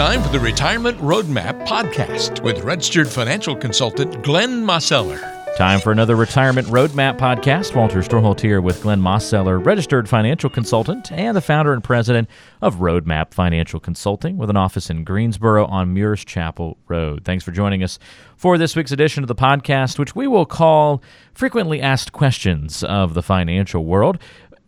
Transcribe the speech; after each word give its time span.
time 0.00 0.22
for 0.22 0.30
the 0.30 0.40
Retirement 0.40 0.96
Roadmap 0.96 1.66
podcast 1.66 2.42
with 2.42 2.60
registered 2.60 3.06
financial 3.06 3.54
consultant 3.54 4.22
Glenn 4.22 4.64
Mosseller. 4.64 5.20
Time 5.58 5.78
for 5.78 5.92
another 5.92 6.16
Retirement 6.16 6.66
Roadmap 6.68 7.18
podcast. 7.18 7.76
Walter 7.76 7.98
Storholt 7.98 8.40
here 8.40 8.62
with 8.62 8.80
Glenn 8.80 9.02
Mosseller, 9.02 9.62
registered 9.62 10.08
financial 10.08 10.48
consultant 10.48 11.12
and 11.12 11.36
the 11.36 11.42
founder 11.42 11.74
and 11.74 11.84
president 11.84 12.30
of 12.62 12.76
Roadmap 12.76 13.34
Financial 13.34 13.78
Consulting 13.78 14.38
with 14.38 14.48
an 14.48 14.56
office 14.56 14.88
in 14.88 15.04
Greensboro 15.04 15.66
on 15.66 15.92
Muirs 15.92 16.24
Chapel 16.24 16.78
Road. 16.88 17.26
Thanks 17.26 17.44
for 17.44 17.50
joining 17.50 17.82
us 17.82 17.98
for 18.36 18.56
this 18.56 18.74
week's 18.74 18.92
edition 18.92 19.22
of 19.22 19.28
the 19.28 19.34
podcast, 19.34 19.98
which 19.98 20.16
we 20.16 20.26
will 20.26 20.46
call 20.46 21.02
Frequently 21.34 21.82
Asked 21.82 22.12
Questions 22.12 22.82
of 22.82 23.12
the 23.12 23.22
Financial 23.22 23.84
World 23.84 24.18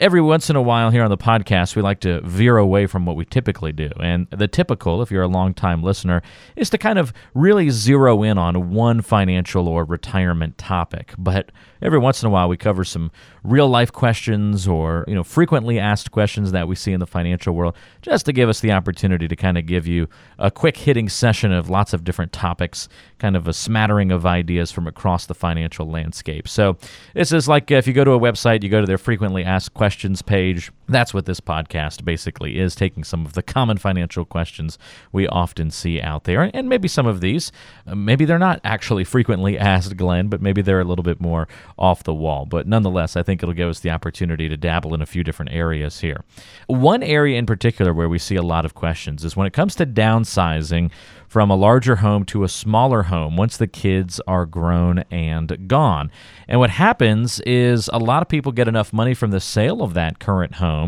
every 0.03 0.21
once 0.21 0.51
in 0.51 0.57
a 0.57 0.63
while 0.63 0.91
here 0.91 1.05
on 1.05 1.11
the 1.11 1.17
podcast, 1.17 1.77
we 1.77 1.81
like 1.81 2.01
to 2.01 2.21
veer 2.23 2.57
away 2.57 2.89
from 2.89 3.07
what 3.07 3.15
we 3.15 3.25
typically 3.25 3.71
do. 3.71 3.89
And 4.01 4.27
the 4.31 4.49
typical, 4.49 5.01
if 5.01 5.13
you're 5.13 5.23
a 5.23 5.29
long-time 5.29 5.81
listener, 5.81 6.23
is 6.57 6.69
to 6.71 6.79
kind 6.79 6.99
of 6.99 7.13
really 7.35 7.71
zero 7.71 8.25
in 8.25 8.37
on 8.37 8.71
one 8.71 9.01
financial 9.01 9.69
or 9.69 9.85
retirement 9.85 10.59
topic. 10.59 11.15
But 11.17 11.53
every 11.81 12.01
once 12.01 12.21
in 12.21 12.27
a 12.27 12.31
while, 12.31 12.49
we 12.49 12.57
cover 12.57 12.83
some 12.83 13.13
real 13.45 13.69
life 13.69 13.93
questions 13.93 14.67
or 14.67 15.05
you 15.07 15.15
know 15.15 15.23
frequently 15.23 15.79
asked 15.79 16.11
questions 16.11 16.51
that 16.51 16.67
we 16.67 16.75
see 16.75 16.93
in 16.93 16.99
the 16.99 17.07
financial 17.07 17.55
world, 17.55 17.77
just 18.03 18.27
to 18.27 18.33
give 18.33 18.49
us 18.49 18.59
the 18.59 18.73
opportunity 18.73 19.29
to 19.29 19.37
kind 19.37 19.57
of 19.57 19.67
give 19.67 19.87
you 19.87 20.09
a 20.37 20.51
quick 20.51 20.77
hitting 20.79 21.09
session 21.09 21.53
of 21.53 21.71
lots 21.71 21.93
of 21.93 22.03
different 22.03 22.33
topics, 22.33 22.89
kind 23.21 23.37
of 23.37 23.47
a 23.47 23.53
smattering 23.53 24.11
of 24.11 24.27
ideas 24.27 24.73
from 24.73 24.89
across 24.89 25.27
the 25.27 25.35
financial 25.35 25.89
landscape. 25.89 26.49
So 26.49 26.77
this 27.15 27.31
is 27.31 27.47
like 27.47 27.71
uh, 27.71 27.77
if 27.77 27.87
you 27.87 27.93
go 27.93 28.03
to 28.03 28.11
a 28.13 28.19
website, 28.19 28.65
you 28.65 28.69
go 28.69 28.81
to 28.81 28.87
their 28.87 28.99
frequently 28.99 29.45
asked 29.45 29.75
questions 29.75 29.92
questions 29.93 30.23
page. 30.23 30.73
That's 30.89 31.15
what 31.15 31.27
this 31.27 31.41
podcast 31.41 32.05
basically 32.05 32.59
is 32.59 32.75
taking 32.75 33.05
some 33.05 33.25
of 33.25 33.35
the 33.35 33.43
common 33.43 33.77
financial 33.77 34.25
questions 34.25 34.79
we 35.13 35.27
often 35.29 35.71
see 35.71 36.01
out 36.01 36.25
there. 36.25 36.51
And 36.53 36.69
maybe 36.69 36.89
some 36.89 37.07
of 37.07 37.21
these, 37.21 37.53
uh, 37.87 37.95
maybe 37.95 38.25
they're 38.25 38.39
not 38.39 38.61
actually 38.65 39.05
frequently 39.05 39.57
asked, 39.73 39.97
Glenn, 39.97 40.29
but 40.29 40.43
maybe 40.43 40.61
they're 40.61 40.81
a 40.81 40.85
little 40.85 41.05
bit 41.05 41.21
more 41.21 41.49
off 41.79 42.03
the 42.03 42.15
wall. 42.15 42.47
But 42.47 42.67
nonetheless, 42.67 43.17
I 43.17 43.23
think 43.23 43.43
it'll 43.43 43.55
give 43.55 43.69
us 43.69 43.81
the 43.81 43.91
opportunity 43.91 44.49
to 44.49 44.57
dabble 44.57 44.95
in 44.95 45.03
a 45.03 45.07
few 45.07 45.23
different 45.23 45.53
areas 45.53 46.01
here. 46.01 46.25
One 46.67 47.03
area 47.03 47.39
in 47.39 47.47
particular 47.47 47.95
where 47.95 48.09
we 48.09 48.19
see 48.19 48.37
a 48.37 48.43
lot 48.43 48.65
of 48.65 48.75
questions 48.75 49.25
is 49.25 49.37
when 49.37 49.47
it 49.47 49.53
comes 49.53 49.75
to 49.77 49.87
downsizing 49.87 50.91
from 51.33 51.51
a 51.51 51.57
larger 51.57 51.97
home 51.97 52.27
to 52.27 52.45
a 52.45 52.49
smaller 52.49 53.05
home 53.05 53.39
once 53.39 53.57
the 53.57 53.67
kids 53.67 54.21
are 54.27 54.45
grown 54.45 54.99
and 55.11 55.67
gone. 55.67 56.11
And 56.47 56.61
what 56.61 56.69
happens 56.69 57.41
is 57.47 57.89
a 57.91 57.99
lot 57.99 58.21
of 58.21 58.29
people 58.29 58.53
get 58.53 58.69
enough 58.69 58.93
money 58.93 59.15
from 59.15 59.31
the 59.31 59.41
sale 59.41 59.81
of 59.81 59.95
that 59.95 60.19
current 60.19 60.57
home 60.57 60.82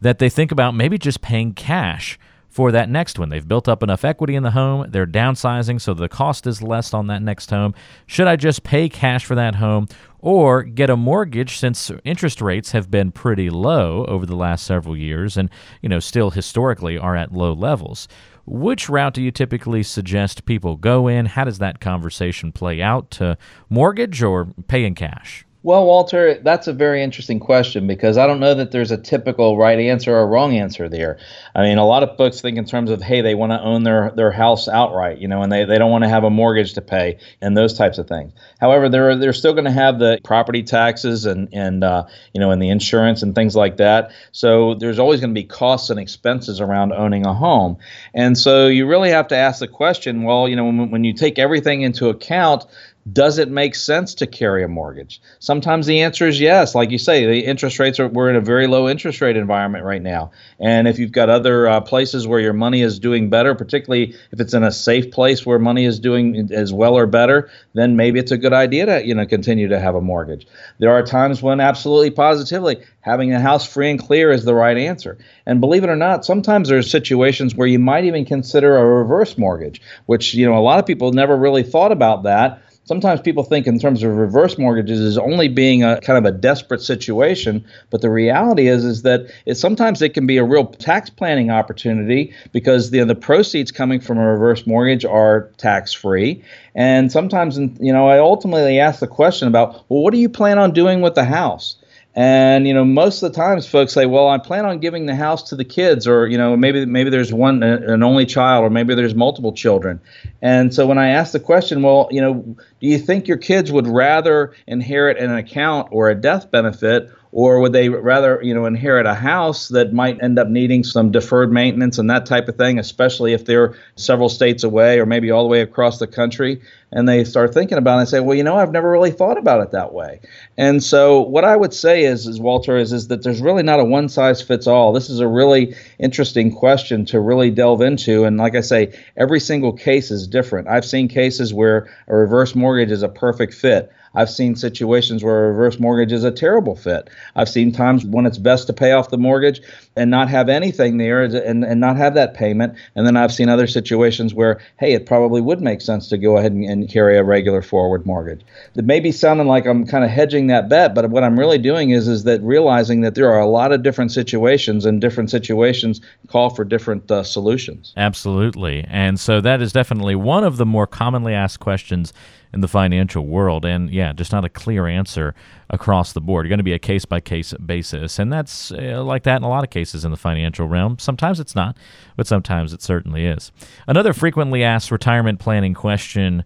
that 0.00 0.18
they 0.18 0.28
think 0.28 0.52
about 0.52 0.74
maybe 0.74 0.98
just 0.98 1.20
paying 1.20 1.52
cash 1.52 2.18
for 2.50 2.72
that 2.72 2.90
next 2.90 3.18
one. 3.18 3.28
They've 3.28 3.46
built 3.46 3.68
up 3.68 3.82
enough 3.82 4.04
equity 4.04 4.34
in 4.34 4.42
the 4.42 4.50
home, 4.50 4.90
they're 4.90 5.06
downsizing, 5.06 5.80
so 5.80 5.94
the 5.94 6.08
cost 6.08 6.46
is 6.46 6.60
less 6.60 6.92
on 6.92 7.06
that 7.06 7.22
next 7.22 7.50
home. 7.50 7.74
Should 8.06 8.26
I 8.26 8.36
just 8.36 8.64
pay 8.64 8.88
cash 8.88 9.24
for 9.24 9.36
that 9.36 9.54
home 9.54 9.86
or 10.18 10.64
get 10.64 10.90
a 10.90 10.96
mortgage 10.96 11.58
since 11.58 11.90
interest 12.04 12.40
rates 12.40 12.72
have 12.72 12.90
been 12.90 13.12
pretty 13.12 13.48
low 13.50 14.04
over 14.06 14.26
the 14.26 14.36
last 14.36 14.66
several 14.66 14.96
years 14.96 15.36
and, 15.36 15.48
you 15.80 15.88
know, 15.88 16.00
still 16.00 16.30
historically 16.30 16.98
are 16.98 17.16
at 17.16 17.32
low 17.32 17.52
levels? 17.52 18.08
Which 18.46 18.88
route 18.88 19.14
do 19.14 19.22
you 19.22 19.30
typically 19.30 19.84
suggest 19.84 20.44
people 20.44 20.76
go 20.76 21.06
in? 21.06 21.26
How 21.26 21.44
does 21.44 21.58
that 21.58 21.78
conversation 21.78 22.50
play 22.50 22.82
out 22.82 23.10
to 23.12 23.38
mortgage 23.68 24.24
or 24.24 24.46
pay 24.66 24.84
in 24.84 24.96
cash? 24.96 25.46
Well, 25.62 25.84
Walter, 25.84 26.40
that's 26.42 26.68
a 26.68 26.72
very 26.72 27.02
interesting 27.02 27.38
question 27.38 27.86
because 27.86 28.16
I 28.16 28.26
don't 28.26 28.40
know 28.40 28.54
that 28.54 28.70
there's 28.70 28.92
a 28.92 28.96
typical 28.96 29.58
right 29.58 29.78
answer 29.78 30.16
or 30.16 30.26
wrong 30.26 30.56
answer 30.56 30.88
there. 30.88 31.18
I 31.54 31.64
mean, 31.64 31.76
a 31.76 31.84
lot 31.84 32.02
of 32.02 32.16
folks 32.16 32.40
think 32.40 32.56
in 32.56 32.64
terms 32.64 32.90
of, 32.90 33.02
hey, 33.02 33.20
they 33.20 33.34
want 33.34 33.52
to 33.52 33.60
own 33.60 33.82
their, 33.82 34.10
their 34.16 34.30
house 34.30 34.68
outright, 34.68 35.18
you 35.18 35.28
know, 35.28 35.42
and 35.42 35.52
they, 35.52 35.66
they 35.66 35.76
don't 35.76 35.90
want 35.90 36.04
to 36.04 36.08
have 36.08 36.24
a 36.24 36.30
mortgage 36.30 36.72
to 36.74 36.80
pay 36.80 37.18
and 37.42 37.54
those 37.54 37.74
types 37.74 37.98
of 37.98 38.08
things. 38.08 38.32
However, 38.58 38.88
they're, 38.88 39.16
they're 39.16 39.34
still 39.34 39.52
going 39.52 39.66
to 39.66 39.70
have 39.70 39.98
the 39.98 40.18
property 40.24 40.62
taxes 40.62 41.26
and, 41.26 41.50
and 41.52 41.84
uh, 41.84 42.06
you 42.32 42.40
know, 42.40 42.52
and 42.52 42.62
the 42.62 42.70
insurance 42.70 43.22
and 43.22 43.34
things 43.34 43.54
like 43.54 43.76
that. 43.76 44.12
So 44.32 44.76
there's 44.76 44.98
always 44.98 45.20
going 45.20 45.34
to 45.34 45.38
be 45.38 45.46
costs 45.46 45.90
and 45.90 46.00
expenses 46.00 46.62
around 46.62 46.94
owning 46.94 47.26
a 47.26 47.34
home. 47.34 47.76
And 48.14 48.38
so 48.38 48.66
you 48.66 48.86
really 48.86 49.10
have 49.10 49.28
to 49.28 49.36
ask 49.36 49.60
the 49.60 49.68
question, 49.68 50.22
well, 50.22 50.48
you 50.48 50.56
know, 50.56 50.64
when, 50.64 50.90
when 50.90 51.04
you 51.04 51.12
take 51.12 51.38
everything 51.38 51.82
into 51.82 52.08
account, 52.08 52.64
does 53.10 53.38
it 53.38 53.50
make 53.50 53.74
sense 53.74 54.14
to 54.14 54.26
carry 54.26 54.62
a 54.62 54.68
mortgage? 54.68 55.20
Sometimes 55.38 55.86
the 55.86 56.02
answer 56.02 56.28
is 56.28 56.38
yes. 56.38 56.74
Like 56.74 56.90
you 56.90 56.98
say, 56.98 57.24
the 57.24 57.46
interest 57.46 57.78
rates 57.78 57.98
are, 57.98 58.08
we're 58.08 58.28
in 58.28 58.36
a 58.36 58.40
very 58.40 58.66
low 58.66 58.88
interest 58.88 59.20
rate 59.20 59.36
environment 59.36 59.84
right 59.84 60.02
now. 60.02 60.32
And 60.58 60.86
if 60.86 60.98
you've 60.98 61.12
got 61.12 61.30
other 61.30 61.66
uh, 61.66 61.80
places 61.80 62.26
where 62.26 62.40
your 62.40 62.52
money 62.52 62.82
is 62.82 62.98
doing 62.98 63.30
better, 63.30 63.54
particularly 63.54 64.14
if 64.32 64.40
it's 64.40 64.52
in 64.52 64.62
a 64.62 64.70
safe 64.70 65.10
place 65.10 65.46
where 65.46 65.58
money 65.58 65.86
is 65.86 65.98
doing 65.98 66.50
as 66.52 66.72
well 66.72 66.94
or 66.94 67.06
better, 67.06 67.50
then 67.72 67.96
maybe 67.96 68.18
it's 68.18 68.32
a 68.32 68.38
good 68.38 68.52
idea 68.52 68.86
to, 68.86 69.06
you 69.06 69.14
know, 69.14 69.26
continue 69.26 69.68
to 69.68 69.80
have 69.80 69.94
a 69.94 70.00
mortgage. 70.00 70.46
There 70.78 70.92
are 70.92 71.02
times 71.02 71.42
when 71.42 71.58
absolutely 71.60 72.10
positively 72.10 72.84
having 73.00 73.32
a 73.32 73.40
house 73.40 73.66
free 73.66 73.90
and 73.90 73.98
clear 73.98 74.30
is 74.30 74.44
the 74.44 74.54
right 74.54 74.76
answer. 74.76 75.16
And 75.46 75.60
believe 75.60 75.84
it 75.84 75.90
or 75.90 75.96
not, 75.96 76.26
sometimes 76.26 76.68
there's 76.68 76.90
situations 76.90 77.54
where 77.54 77.66
you 77.66 77.78
might 77.78 78.04
even 78.04 78.26
consider 78.26 78.76
a 78.76 78.84
reverse 78.84 79.38
mortgage, 79.38 79.80
which, 80.04 80.34
you 80.34 80.44
know, 80.44 80.56
a 80.56 80.60
lot 80.60 80.78
of 80.78 80.86
people 80.86 81.12
never 81.12 81.34
really 81.34 81.62
thought 81.62 81.92
about 81.92 82.24
that 82.24 82.62
sometimes 82.90 83.20
people 83.20 83.44
think 83.44 83.68
in 83.68 83.78
terms 83.78 84.02
of 84.02 84.16
reverse 84.16 84.58
mortgages 84.58 84.98
as 84.98 85.16
only 85.16 85.46
being 85.46 85.84
a 85.84 86.00
kind 86.00 86.18
of 86.18 86.24
a 86.24 86.36
desperate 86.36 86.82
situation 86.82 87.64
but 87.90 88.00
the 88.00 88.10
reality 88.10 88.66
is 88.66 88.84
is 88.84 89.02
that 89.02 89.32
it 89.46 89.54
sometimes 89.54 90.02
it 90.02 90.12
can 90.12 90.26
be 90.26 90.38
a 90.38 90.42
real 90.42 90.66
tax 90.66 91.08
planning 91.08 91.52
opportunity 91.52 92.34
because 92.50 92.90
the 92.90 93.04
the 93.04 93.14
proceeds 93.14 93.70
coming 93.70 94.00
from 94.00 94.18
a 94.18 94.32
reverse 94.32 94.66
mortgage 94.66 95.04
are 95.04 95.42
tax 95.56 95.92
free 95.92 96.42
and 96.74 97.12
sometimes 97.12 97.58
you 97.78 97.92
know 97.92 98.08
I 98.08 98.18
ultimately 98.18 98.80
ask 98.80 98.98
the 98.98 99.06
question 99.06 99.46
about 99.46 99.88
well 99.88 100.02
what 100.02 100.12
do 100.12 100.18
you 100.18 100.28
plan 100.28 100.58
on 100.58 100.72
doing 100.72 101.00
with 101.00 101.14
the 101.14 101.24
house 101.24 101.76
and 102.14 102.66
you 102.66 102.74
know, 102.74 102.84
most 102.84 103.22
of 103.22 103.32
the 103.32 103.36
times, 103.36 103.68
folks 103.68 103.92
say, 103.92 104.04
"Well, 104.04 104.28
I 104.28 104.38
plan 104.38 104.64
on 104.64 104.80
giving 104.80 105.06
the 105.06 105.14
house 105.14 105.44
to 105.50 105.56
the 105.56 105.64
kids, 105.64 106.08
or 106.08 106.26
you 106.26 106.36
know, 106.36 106.56
maybe 106.56 106.84
maybe 106.84 107.08
there's 107.08 107.32
one 107.32 107.62
uh, 107.62 107.78
an 107.86 108.02
only 108.02 108.26
child, 108.26 108.64
or 108.64 108.70
maybe 108.70 108.96
there's 108.96 109.14
multiple 109.14 109.52
children." 109.52 110.00
And 110.42 110.74
so 110.74 110.86
when 110.88 110.98
I 110.98 111.10
ask 111.10 111.32
the 111.32 111.40
question, 111.40 111.82
"Well, 111.82 112.08
you 112.10 112.20
know, 112.20 112.34
do 112.34 112.86
you 112.88 112.98
think 112.98 113.28
your 113.28 113.36
kids 113.36 113.70
would 113.70 113.86
rather 113.86 114.52
inherit 114.66 115.18
an 115.18 115.32
account 115.32 115.88
or 115.92 116.10
a 116.10 116.14
death 116.16 116.50
benefit, 116.50 117.10
or 117.32 117.60
would 117.60 117.72
they 117.72 117.88
rather 117.88 118.40
you 118.42 118.54
know 118.54 118.66
inherit 118.66 119.06
a 119.06 119.14
house 119.14 119.68
that 119.68 119.92
might 119.92 120.22
end 120.22 120.38
up 120.38 120.48
needing 120.48 120.82
some 120.82 121.10
deferred 121.10 121.52
maintenance 121.52 121.98
and 121.98 122.10
that 122.10 122.26
type 122.26 122.48
of 122.48 122.56
thing 122.56 122.78
especially 122.78 123.32
if 123.32 123.44
they're 123.44 123.74
several 123.96 124.28
states 124.28 124.64
away 124.64 124.98
or 124.98 125.06
maybe 125.06 125.30
all 125.30 125.42
the 125.42 125.48
way 125.48 125.60
across 125.60 125.98
the 125.98 126.06
country? 126.06 126.60
And 126.92 127.08
they 127.08 127.22
start 127.22 127.54
thinking 127.54 127.78
about 127.78 127.98
it 127.98 128.00
and 128.00 128.08
say 128.08 128.20
well 128.20 128.36
you 128.36 128.42
know 128.42 128.56
i've 128.56 128.72
never 128.72 128.90
really 128.90 129.12
thought 129.12 129.38
about 129.38 129.60
it 129.62 129.70
that 129.70 129.92
way. 129.92 130.20
And 130.56 130.82
so 130.82 131.20
what 131.20 131.44
i 131.44 131.56
would 131.56 131.72
say 131.72 132.04
is 132.04 132.26
is 132.26 132.40
walter 132.40 132.76
is, 132.76 132.92
is 132.92 133.08
that 133.08 133.22
there's 133.22 133.40
really 133.40 133.62
not 133.62 133.80
a 133.80 133.84
one 133.84 134.08
size 134.08 134.42
fits 134.42 134.66
all. 134.66 134.92
This 134.92 135.08
is 135.08 135.20
a 135.20 135.28
really 135.28 135.74
interesting 135.98 136.52
question 136.52 137.04
to 137.06 137.20
really 137.20 137.50
delve 137.50 137.80
into. 137.80 138.24
And 138.24 138.38
like 138.38 138.56
i 138.56 138.60
say 138.60 138.92
every 139.16 139.40
single 139.40 139.72
case 139.72 140.10
is 140.10 140.26
different. 140.26 140.68
I've 140.68 140.84
seen 140.84 141.06
cases 141.06 141.54
where 141.54 141.88
a 142.08 142.16
reverse 142.16 142.54
mortgage 142.54 142.90
is 142.90 143.02
a 143.02 143.08
perfect 143.08 143.54
fit 143.54 143.92
I've 144.14 144.30
seen 144.30 144.56
situations 144.56 145.22
where 145.22 145.46
a 145.46 145.52
reverse 145.52 145.78
mortgage 145.78 146.12
is 146.12 146.24
a 146.24 146.30
terrible 146.30 146.74
fit. 146.74 147.08
I've 147.36 147.48
seen 147.48 147.72
times 147.72 148.04
when 148.04 148.26
it's 148.26 148.38
best 148.38 148.66
to 148.66 148.72
pay 148.72 148.92
off 148.92 149.10
the 149.10 149.18
mortgage 149.18 149.60
and 149.96 150.10
not 150.10 150.28
have 150.28 150.48
anything 150.48 150.98
there 150.98 151.22
and, 151.22 151.64
and 151.64 151.80
not 151.80 151.96
have 151.96 152.14
that 152.14 152.34
payment. 152.34 152.74
And 152.94 153.06
then 153.06 153.16
I've 153.16 153.32
seen 153.32 153.48
other 153.48 153.66
situations 153.66 154.34
where, 154.34 154.60
hey, 154.78 154.94
it 154.94 155.06
probably 155.06 155.40
would 155.40 155.60
make 155.60 155.80
sense 155.80 156.08
to 156.08 156.18
go 156.18 156.36
ahead 156.36 156.52
and, 156.52 156.64
and 156.64 156.88
carry 156.88 157.18
a 157.18 157.24
regular 157.24 157.62
forward 157.62 158.04
mortgage. 158.06 158.42
It 158.74 158.84
may 158.84 159.00
be 159.00 159.12
sounding 159.12 159.46
like 159.46 159.66
I'm 159.66 159.86
kind 159.86 160.04
of 160.04 160.10
hedging 160.10 160.48
that 160.48 160.68
bet, 160.68 160.94
but 160.94 161.10
what 161.10 161.22
I'm 161.22 161.38
really 161.38 161.58
doing 161.58 161.90
is 161.90 162.08
is 162.08 162.24
that 162.24 162.40
realizing 162.42 163.02
that 163.02 163.14
there 163.14 163.30
are 163.30 163.40
a 163.40 163.46
lot 163.46 163.72
of 163.72 163.82
different 163.82 164.12
situations 164.12 164.84
and 164.84 165.00
different 165.00 165.30
situations 165.30 166.00
call 166.28 166.50
for 166.50 166.64
different 166.64 167.10
uh, 167.10 167.22
solutions. 167.22 167.92
Absolutely. 167.96 168.84
And 168.88 169.20
so 169.20 169.40
that 169.40 169.62
is 169.62 169.72
definitely 169.72 170.14
one 170.14 170.44
of 170.44 170.56
the 170.56 170.66
more 170.66 170.86
commonly 170.86 171.34
asked 171.34 171.60
questions 171.60 172.12
in 172.52 172.60
the 172.60 172.68
financial 172.68 173.26
world. 173.26 173.64
And 173.64 173.90
yeah, 173.90 174.12
just 174.12 174.32
not 174.32 174.44
a 174.44 174.48
clear 174.48 174.86
answer 174.86 175.34
across 175.68 176.12
the 176.12 176.20
board. 176.20 176.44
You're 176.44 176.50
going 176.50 176.58
to 176.58 176.64
be 176.64 176.72
a 176.72 176.78
case 176.78 177.04
by 177.04 177.20
case 177.20 177.52
basis. 177.54 178.18
And 178.18 178.32
that's 178.32 178.72
uh, 178.72 179.02
like 179.04 179.22
that 179.24 179.36
in 179.36 179.42
a 179.42 179.48
lot 179.48 179.64
of 179.64 179.70
cases 179.70 180.04
in 180.04 180.10
the 180.10 180.16
financial 180.16 180.66
realm. 180.66 180.98
Sometimes 180.98 181.40
it's 181.40 181.54
not, 181.54 181.76
but 182.16 182.26
sometimes 182.26 182.72
it 182.72 182.82
certainly 182.82 183.26
is. 183.26 183.52
Another 183.86 184.12
frequently 184.12 184.64
asked 184.64 184.90
retirement 184.90 185.38
planning 185.38 185.74
question 185.74 186.44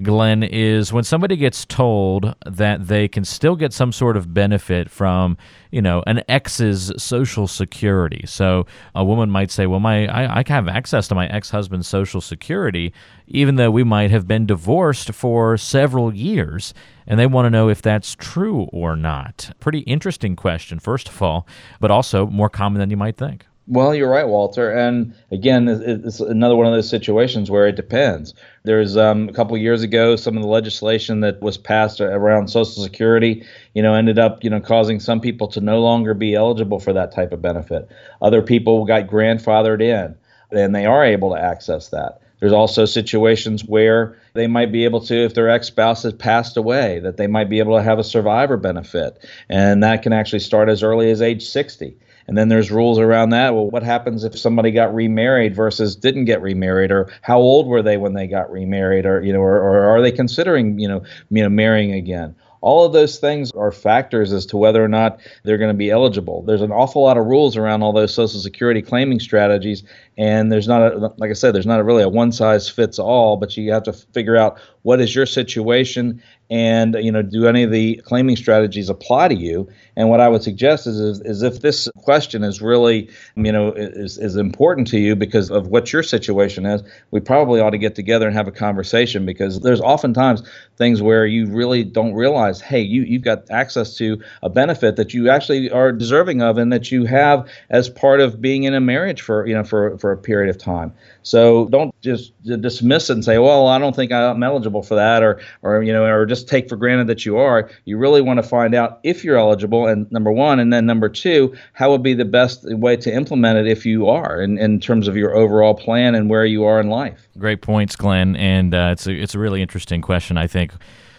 Glenn, 0.00 0.42
is 0.42 0.92
when 0.92 1.04
somebody 1.04 1.36
gets 1.36 1.64
told 1.66 2.34
that 2.46 2.86
they 2.86 3.08
can 3.08 3.24
still 3.24 3.56
get 3.56 3.72
some 3.72 3.92
sort 3.92 4.16
of 4.16 4.32
benefit 4.32 4.90
from, 4.90 5.36
you 5.70 5.82
know, 5.82 6.02
an 6.06 6.22
ex's 6.28 6.92
social 6.96 7.46
security. 7.46 8.24
So 8.26 8.66
a 8.94 9.04
woman 9.04 9.30
might 9.30 9.50
say, 9.50 9.66
"Well, 9.66 9.80
my 9.80 10.06
I, 10.06 10.38
I 10.38 10.44
have 10.46 10.68
access 10.68 11.08
to 11.08 11.14
my 11.14 11.28
ex-husband's 11.28 11.86
social 11.88 12.20
security, 12.22 12.92
even 13.26 13.56
though 13.56 13.70
we 13.70 13.84
might 13.84 14.10
have 14.10 14.26
been 14.26 14.46
divorced 14.46 15.12
for 15.12 15.56
several 15.56 16.14
years." 16.14 16.72
And 17.06 17.18
they 17.18 17.26
want 17.26 17.46
to 17.46 17.50
know 17.50 17.68
if 17.68 17.82
that's 17.82 18.14
true 18.14 18.68
or 18.72 18.94
not. 18.94 19.50
Pretty 19.58 19.80
interesting 19.80 20.36
question, 20.36 20.78
first 20.78 21.08
of 21.08 21.20
all, 21.20 21.46
but 21.80 21.90
also 21.90 22.26
more 22.28 22.48
common 22.48 22.78
than 22.78 22.90
you 22.90 22.96
might 22.96 23.16
think. 23.16 23.46
Well, 23.68 23.94
you're 23.94 24.10
right, 24.10 24.26
Walter. 24.26 24.70
And 24.72 25.14
again, 25.30 25.68
it's 25.68 26.18
another 26.18 26.56
one 26.56 26.66
of 26.66 26.72
those 26.72 26.88
situations 26.88 27.48
where 27.48 27.68
it 27.68 27.76
depends. 27.76 28.34
There's 28.64 28.96
um, 28.96 29.28
a 29.28 29.32
couple 29.32 29.56
years 29.56 29.82
ago, 29.82 30.16
some 30.16 30.36
of 30.36 30.42
the 30.42 30.48
legislation 30.48 31.20
that 31.20 31.40
was 31.40 31.58
passed 31.58 32.00
around 32.00 32.48
Social 32.48 32.82
Security, 32.82 33.44
you 33.74 33.82
know, 33.82 33.94
ended 33.94 34.18
up, 34.18 34.42
you 34.42 34.50
know, 34.50 34.60
causing 34.60 34.98
some 34.98 35.20
people 35.20 35.46
to 35.48 35.60
no 35.60 35.80
longer 35.80 36.12
be 36.12 36.34
eligible 36.34 36.80
for 36.80 36.92
that 36.92 37.12
type 37.14 37.32
of 37.32 37.40
benefit. 37.40 37.88
Other 38.20 38.42
people 38.42 38.84
got 38.84 39.06
grandfathered 39.06 39.80
in, 39.80 40.16
and 40.50 40.74
they 40.74 40.84
are 40.84 41.04
able 41.04 41.30
to 41.30 41.40
access 41.40 41.88
that. 41.90 42.20
There's 42.40 42.52
also 42.52 42.84
situations 42.84 43.64
where 43.64 44.18
they 44.34 44.48
might 44.48 44.72
be 44.72 44.82
able 44.82 45.00
to, 45.02 45.14
if 45.14 45.34
their 45.34 45.48
ex 45.48 45.68
spouse 45.68 46.02
has 46.02 46.12
passed 46.12 46.56
away, 46.56 46.98
that 46.98 47.16
they 47.16 47.28
might 47.28 47.48
be 47.48 47.60
able 47.60 47.76
to 47.76 47.82
have 47.84 48.00
a 48.00 48.04
survivor 48.04 48.56
benefit. 48.56 49.24
And 49.48 49.84
that 49.84 50.02
can 50.02 50.12
actually 50.12 50.40
start 50.40 50.68
as 50.68 50.82
early 50.82 51.08
as 51.12 51.22
age 51.22 51.46
60. 51.46 51.96
And 52.26 52.38
then 52.38 52.48
there's 52.48 52.70
rules 52.70 52.98
around 52.98 53.30
that. 53.30 53.54
Well, 53.54 53.70
what 53.70 53.82
happens 53.82 54.24
if 54.24 54.38
somebody 54.38 54.70
got 54.70 54.94
remarried 54.94 55.54
versus 55.54 55.96
didn't 55.96 56.26
get 56.26 56.40
remarried, 56.40 56.92
or 56.92 57.10
how 57.22 57.38
old 57.38 57.66
were 57.66 57.82
they 57.82 57.96
when 57.96 58.14
they 58.14 58.26
got 58.26 58.50
remarried, 58.50 59.06
or 59.06 59.22
you 59.22 59.32
know, 59.32 59.40
or, 59.40 59.56
or 59.56 59.86
are 59.86 60.02
they 60.02 60.12
considering 60.12 60.78
you 60.78 60.88
know, 60.88 61.02
you 61.30 61.42
know, 61.42 61.48
marrying 61.48 61.92
again? 61.92 62.34
All 62.60 62.84
of 62.84 62.92
those 62.92 63.18
things 63.18 63.50
are 63.52 63.72
factors 63.72 64.32
as 64.32 64.46
to 64.46 64.56
whether 64.56 64.84
or 64.84 64.86
not 64.86 65.18
they're 65.42 65.58
going 65.58 65.72
to 65.72 65.76
be 65.76 65.90
eligible. 65.90 66.42
There's 66.42 66.62
an 66.62 66.70
awful 66.70 67.02
lot 67.02 67.18
of 67.18 67.26
rules 67.26 67.56
around 67.56 67.82
all 67.82 67.92
those 67.92 68.14
Social 68.14 68.38
Security 68.38 68.80
claiming 68.80 69.18
strategies, 69.18 69.82
and 70.16 70.52
there's 70.52 70.68
not, 70.68 70.80
a, 70.80 71.12
like 71.16 71.30
I 71.30 71.32
said, 71.32 71.56
there's 71.56 71.66
not 71.66 71.80
a 71.80 71.84
really 71.84 72.04
a 72.04 72.08
one 72.08 72.30
size 72.30 72.68
fits 72.68 73.00
all. 73.00 73.36
But 73.36 73.56
you 73.56 73.72
have 73.72 73.82
to 73.82 73.92
figure 73.92 74.36
out 74.36 74.60
what 74.82 75.00
is 75.00 75.12
your 75.12 75.26
situation 75.26 76.22
and 76.52 76.94
you 77.00 77.10
know 77.10 77.22
do 77.22 77.46
any 77.46 77.62
of 77.62 77.70
the 77.70 77.96
claiming 78.04 78.36
strategies 78.36 78.90
apply 78.90 79.28
to 79.28 79.34
you? 79.34 79.68
And 79.96 80.08
what 80.08 80.20
i 80.20 80.28
would 80.28 80.42
suggest 80.42 80.86
is, 80.86 81.00
is, 81.00 81.20
is 81.22 81.42
if 81.42 81.60
this 81.62 81.88
question 81.96 82.44
is 82.44 82.60
really 82.60 83.08
you 83.36 83.52
know 83.52 83.72
is, 83.72 84.18
is 84.18 84.36
important 84.36 84.86
to 84.88 84.98
you 84.98 85.16
because 85.16 85.50
of 85.50 85.68
what 85.68 85.92
your 85.92 86.02
situation 86.02 86.66
is 86.66 86.82
we 87.10 87.20
probably 87.20 87.60
ought 87.60 87.70
to 87.70 87.78
get 87.78 87.94
together 87.94 88.26
and 88.26 88.36
have 88.36 88.48
a 88.48 88.52
conversation 88.52 89.26
because 89.26 89.60
there's 89.60 89.80
oftentimes 89.80 90.42
things 90.76 91.00
where 91.00 91.26
you 91.26 91.46
really 91.46 91.84
don't 91.84 92.14
realize 92.14 92.60
hey 92.60 92.80
you, 92.80 93.02
you've 93.02 93.22
got 93.22 93.50
access 93.50 93.96
to 93.96 94.22
a 94.42 94.50
benefit 94.50 94.96
that 94.96 95.14
you 95.14 95.30
actually 95.30 95.70
are 95.70 95.92
deserving 95.92 96.42
of 96.42 96.58
and 96.58 96.72
that 96.72 96.90
you 96.90 97.04
have 97.04 97.48
as 97.70 97.88
part 97.88 98.20
of 98.20 98.40
being 98.40 98.64
in 98.64 98.74
a 98.74 98.80
marriage 98.80 99.22
for 99.22 99.46
you 99.46 99.54
know 99.54 99.64
for, 99.64 99.96
for 99.98 100.12
a 100.12 100.16
period 100.16 100.50
of 100.50 100.58
time. 100.58 100.92
So 101.22 101.66
don't 101.66 101.98
just 102.00 102.32
dismiss 102.42 103.08
it 103.08 103.14
and 103.14 103.24
say, 103.24 103.38
well, 103.38 103.68
I 103.68 103.78
don't 103.78 103.94
think 103.94 104.12
I'm 104.12 104.42
eligible 104.42 104.82
for 104.82 104.96
that, 104.96 105.22
or, 105.22 105.40
or 105.62 105.82
you 105.82 105.92
know, 105.92 106.04
or 106.04 106.26
just 106.26 106.41
take 106.48 106.68
for 106.68 106.76
granted 106.76 107.06
that 107.08 107.24
you 107.24 107.38
are. 107.38 107.70
You 107.84 107.98
really 107.98 108.20
want 108.20 108.38
to 108.38 108.42
find 108.42 108.74
out 108.74 109.00
if 109.02 109.24
you're 109.24 109.36
eligible, 109.36 109.86
and 109.86 110.10
number 110.10 110.30
one, 110.30 110.58
and 110.58 110.72
then 110.72 110.86
number 110.86 111.08
two, 111.08 111.54
how 111.72 111.90
would 111.90 112.02
be 112.02 112.14
the 112.14 112.24
best 112.24 112.64
way 112.64 112.96
to 112.96 113.12
implement 113.12 113.58
it 113.58 113.66
if 113.66 113.86
you 113.86 114.08
are, 114.08 114.40
in, 114.40 114.58
in 114.58 114.80
terms 114.80 115.08
of 115.08 115.16
your 115.16 115.34
overall 115.34 115.74
plan 115.74 116.14
and 116.14 116.30
where 116.30 116.44
you 116.44 116.64
are 116.64 116.80
in 116.80 116.88
life. 116.88 117.28
Great 117.38 117.62
points, 117.62 117.96
Glenn, 117.96 118.36
and 118.36 118.74
uh, 118.74 118.90
it's 118.92 119.06
a, 119.06 119.12
it's 119.12 119.34
a 119.34 119.38
really 119.38 119.62
interesting 119.62 120.00
question. 120.00 120.36
I 120.36 120.46
think. 120.46 120.72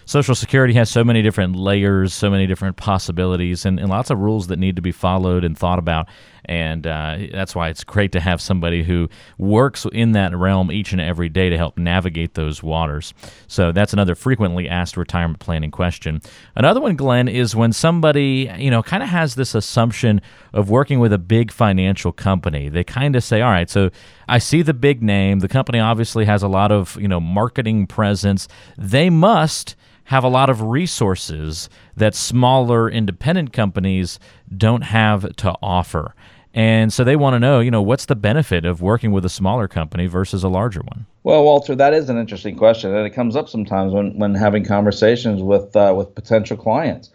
Social 0.06 0.36
Security 0.36 0.74
has 0.74 0.90
so 0.90 1.04
many 1.04 1.22
different 1.22 1.56
layers, 1.56 2.14
so 2.14 2.30
many 2.30 2.48
different 2.48 2.78
possibilities, 2.78 3.66
and, 3.66 3.80
and 3.80 3.90
lots 3.90 4.10
of 4.10 4.20
rules 4.20 4.48
that 4.48 4.60
need 4.60 4.76
to 4.76 4.82
be 4.82 4.92
followed 4.92 5.44
and 5.44 5.58
thought 5.58 5.80
about 5.80 6.08
and 6.46 6.86
uh, 6.86 7.18
that's 7.32 7.56
why 7.56 7.70
it's 7.70 7.84
great 7.84 8.12
to 8.12 8.20
have 8.20 8.42
somebody 8.42 8.84
who 8.84 9.10
works 9.38 9.86
in 9.92 10.12
that 10.14 10.36
realm 10.36 10.72
each 10.72 10.92
and 10.92 11.00
every 11.00 11.30
day 11.30 11.50
to 11.50 11.58
help 11.58 11.78
navigate 11.78 12.34
those 12.34 12.62
waters. 12.62 13.14
So 13.48 13.72
that's 13.72 13.94
another 13.94 14.16
frequently 14.16 14.68
asked 14.68 14.98
retirement 14.98 15.40
planning 15.40 15.72
question. 15.72 16.22
Another 16.56 16.82
one, 16.82 16.96
Glenn, 16.96 17.28
is 17.28 17.56
when 17.56 17.72
somebody 17.72 18.52
you 18.58 18.70
know 18.70 18.84
kind 18.84 19.04
of 19.04 19.10
has 19.10 19.36
this 19.36 19.56
assumption 19.56 20.22
of 20.52 20.70
working 20.70 21.00
with 21.00 21.14
a 21.14 21.18
big 21.18 21.52
financial 21.52 22.12
company. 22.12 22.70
They 22.70 22.84
kind 22.84 23.16
of 23.16 23.24
say, 23.24 23.42
"All 23.42 23.52
right, 23.52 23.70
so 23.70 23.90
I 24.28 24.40
see 24.40 24.62
the 24.62 24.74
big 24.74 25.02
name. 25.02 25.40
The 25.40 25.48
company 25.48 25.80
obviously 25.80 26.26
has 26.26 26.44
a 26.44 26.48
lot 26.48 26.72
of 26.72 26.98
you 27.00 27.08
know 27.08 27.20
marketing 27.20 27.88
presence. 27.88 28.48
They 28.78 29.10
must." 29.10 29.76
Have 30.06 30.24
a 30.24 30.28
lot 30.28 30.50
of 30.50 30.62
resources 30.62 31.70
that 31.96 32.16
smaller 32.16 32.90
independent 32.90 33.54
companies 33.54 34.20
don't 34.56 34.82
have 34.82 35.36
to 35.38 35.56
offer. 35.62 36.14
And 36.54 36.94
so 36.94 37.04
they 37.04 37.16
want 37.16 37.34
to 37.34 37.40
know, 37.40 37.60
you 37.60 37.72
know, 37.72 37.82
what's 37.82 38.06
the 38.06 38.16
benefit 38.16 38.64
of 38.64 38.82
working 38.82 39.12
with 39.12 39.26
a 39.26 39.30
smaller 39.30 39.68
company 39.68 40.06
versus 40.06 40.44
a 40.44 40.50
larger 40.50 40.82
one? 40.82 41.08
Well, 41.24 41.44
Walter, 41.44 41.74
that 41.76 41.94
is 41.94 42.10
an 42.10 42.18
interesting 42.18 42.56
question, 42.56 42.94
and 42.94 43.08
it 43.08 43.12
comes 43.12 43.36
up 43.36 43.50
sometimes 43.50 43.92
when, 43.94 44.18
when 44.20 44.36
having 44.36 44.64
conversations 44.64 45.42
with 45.42 45.76
uh, 45.76 45.94
with 45.96 46.14
potential 46.14 46.58
clients. 46.58 47.10